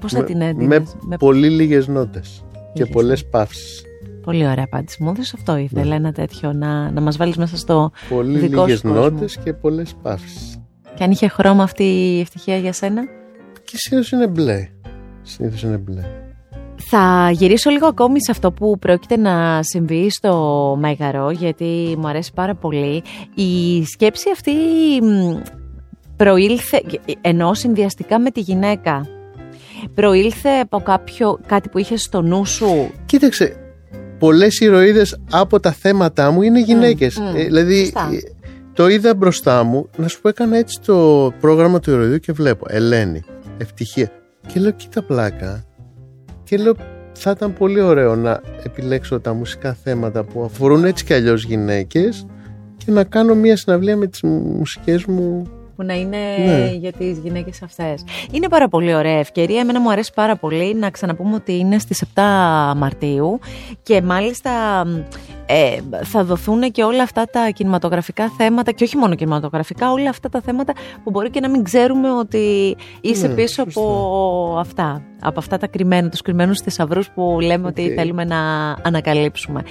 [0.00, 3.82] Πώς θα Με- την έδινες; Με, πολύ λίγες νότες και Λίγες πολλές παύσεις.
[4.24, 5.02] Πολύ ωραία απάντηση.
[5.02, 7.90] Μου έδωσε αυτό ήθελε ένα τέτοιο να, να μας βάλεις μέσα στο.
[8.08, 9.00] Πολύ Δικό σου λίγες κόσμο.
[9.00, 10.58] νότες και πολλές παύσεις.
[10.94, 13.02] Και αν είχε χρώμα αυτή η ευτυχία για σένα;
[13.64, 14.68] Και συνήθως είναι μπλε.
[15.22, 16.02] Συνήθως είναι μπλε.
[16.90, 22.32] Θα γυρίσω λίγο ακόμη σε αυτό που πρόκειται να συμβεί στο Μέγαρο γιατί μου αρέσει
[22.34, 23.02] πάρα πολύ.
[23.34, 24.52] Η σκέψη αυτή
[25.02, 25.40] μ,
[26.16, 26.82] προήλθε,
[27.20, 29.06] ενώ συνδυαστικά με τη γυναίκα,
[29.94, 33.56] προήλθε από κάποιο, κάτι που είχε στο νου σου; Κοίταξε,
[34.18, 37.18] πολλές ηρωίδες από τα θέματα μου είναι γυναίκες.
[37.18, 37.36] μμ.
[37.36, 38.10] Ε, δηλαδή, Σωστά.
[38.12, 38.18] ε,
[38.72, 42.66] το είδα μπροστά μου, να σου πω έκανα έτσι το πρόγραμμα του ηρωιδίου και βλέπω
[42.68, 43.22] Ελένη,
[43.58, 44.10] ευτυχία.
[44.46, 45.62] Και λέω κοίτα πλάκα.
[46.48, 46.74] Και λέω
[47.12, 52.26] θα ήταν πολύ ωραίο να επιλέξω τα μουσικά θέματα που αφορούν έτσι κι αλλιώς γυναίκες
[52.76, 55.42] και να κάνω μια συναυλία με τις μουσικές μου
[55.76, 56.70] Που να είναι Ναι.
[56.74, 58.04] για τις γυναίκες αυτές.
[58.30, 59.60] Είναι πάρα πολύ ωραία ευκαιρία.
[59.60, 62.20] Εμένα μου αρέσει πάρα πολύ να ξαναπούμε ότι είναι στις 7
[62.76, 63.38] Μαρτίου
[63.82, 64.50] και μάλιστα
[65.50, 70.28] ε, θα δοθούν και όλα αυτά τα κινηματογραφικά θέματα και όχι μόνο κινηματογραφικά, όλα αυτά
[70.28, 70.72] τα θέματα
[71.04, 73.80] που μπορεί και να μην ξέρουμε ότι είσαι Ναι, πίσω σωστά.
[73.80, 75.02] από αυτά.
[75.20, 77.92] Από αυτά τα κρυμμένα, τους κρυμμένους θησαυρούς που λέμε ότι Οκ.
[77.96, 78.36] θέλουμε να
[78.82, 79.62] ανακαλύψουμε.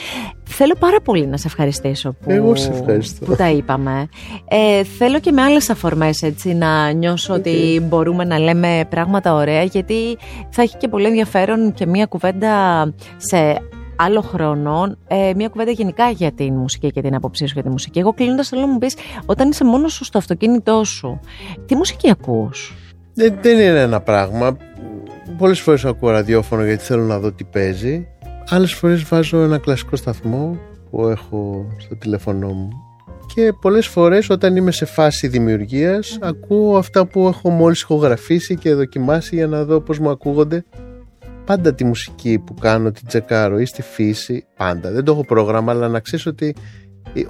[0.44, 3.26] Θέλω πάρα πολύ να σε ευχαριστήσω που, Εγώ σε ευχαριστώ.
[3.26, 4.08] που τα είπαμε.
[4.48, 9.64] Ε, θέλω και με άλλες αφορμές έτσι να νιώσω ότι μπορούμε να λέμε πράγματα ωραία
[9.64, 10.18] γιατί
[10.50, 12.84] θα έχει και πολύ ενδιαφέρον και μία κουβέντα
[13.18, 13.58] σε
[13.98, 17.70] άλλο χρόνο, ε, μία κουβέντα γενικά για την μουσική και την άποψή σου για τη
[17.70, 18.00] μουσική.
[18.00, 18.96] Εγώ κλείνοντας θέλω να μου πεις,
[19.26, 21.20] όταν είσαι μόνος σου στο αυτοκίνητό σου,
[21.66, 22.74] τι μουσική ακούς;
[23.14, 24.58] Δεν, δεν είναι ένα πράγμα.
[25.38, 28.08] Πολλές φορές ακούω ραδιόφωνο γιατί θέλω να δω τι παίζει.
[28.50, 30.58] Άλλες φορές βάζω ένα κλασικό σταθμό
[30.90, 32.70] που έχω στο τηλέφωνό μου.
[33.36, 38.74] Και πολλές φορές όταν είμαι σε φάση δημιουργίας ακούω αυτά που έχω μόλις ηχογραφήσει και
[38.74, 40.66] δοκιμάσει για να δω πώς μου ακούγονται.
[41.48, 44.92] Πάντα τη μουσική που κάνω, την τσεκάρω ή στη φύση, πάντα.
[44.92, 46.56] Δεν το έχω πρόγραμμα, αλλά να ξέρεις ότι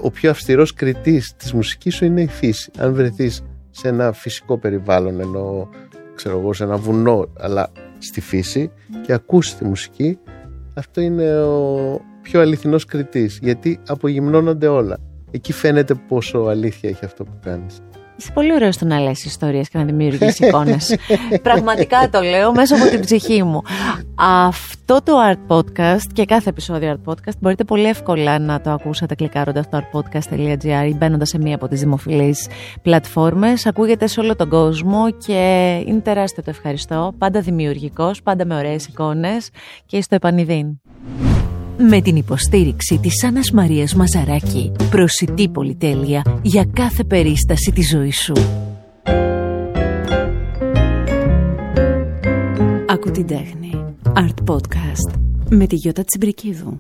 [0.02, 2.72] ο πιο αυστηρός κριτής της μουσικής σου είναι η φύση.
[2.78, 5.70] Αν βρεθείς σε ένα φυσικό περιβάλλον, ενώ
[6.16, 8.72] ξέρω εγώ, σε ένα βουνό, αλλά στη φύση
[9.06, 10.20] και ακούσει τη μουσική,
[10.74, 14.98] αυτό είναι ο πιο αληθινός κριτής, γιατί απογυμνώνονται όλα.
[15.32, 17.82] Εκεί φαίνεται πόσο αλήθεια έχει αυτό που κάνεις.
[18.18, 20.96] Είσαι πολύ ωραίος στο να λες ιστορίες και να δημιουργείς εικόνες.
[21.42, 23.62] Πραγματικά το λέω μέσα από την ψυχή μου.
[24.16, 29.16] Αυτό το Art Podcast και κάθε επεισόδιο Art Podcast μπορείτε πολύ εύκολα να το ακούσετε
[29.16, 32.48] κλικάροντας στο artpodcast.gr ή μπαίνοντας σε μία από τις δημοφιλείς
[32.82, 33.66] πλατφόρμες.
[33.66, 37.14] Ακούγεται σε όλο τον κόσμο και είναι τεράστιο το ευχαριστώ.
[37.18, 39.50] Πάντα δημιουργικός, πάντα με ωραίες εικόνες
[39.86, 40.80] και στο επανειδήν.
[41.80, 44.72] Με την υποστήριξη της Άννας Μαρίας Μαζαράκη.
[44.90, 48.34] Προσιτή πολυτέλεια για κάθε περίσταση της ζωής σου.
[52.88, 53.72] Ακού την τέχνη.
[54.14, 55.20] Art Podcast.
[55.50, 56.78] Με τη Γιώτα Τσιμπρικίδου.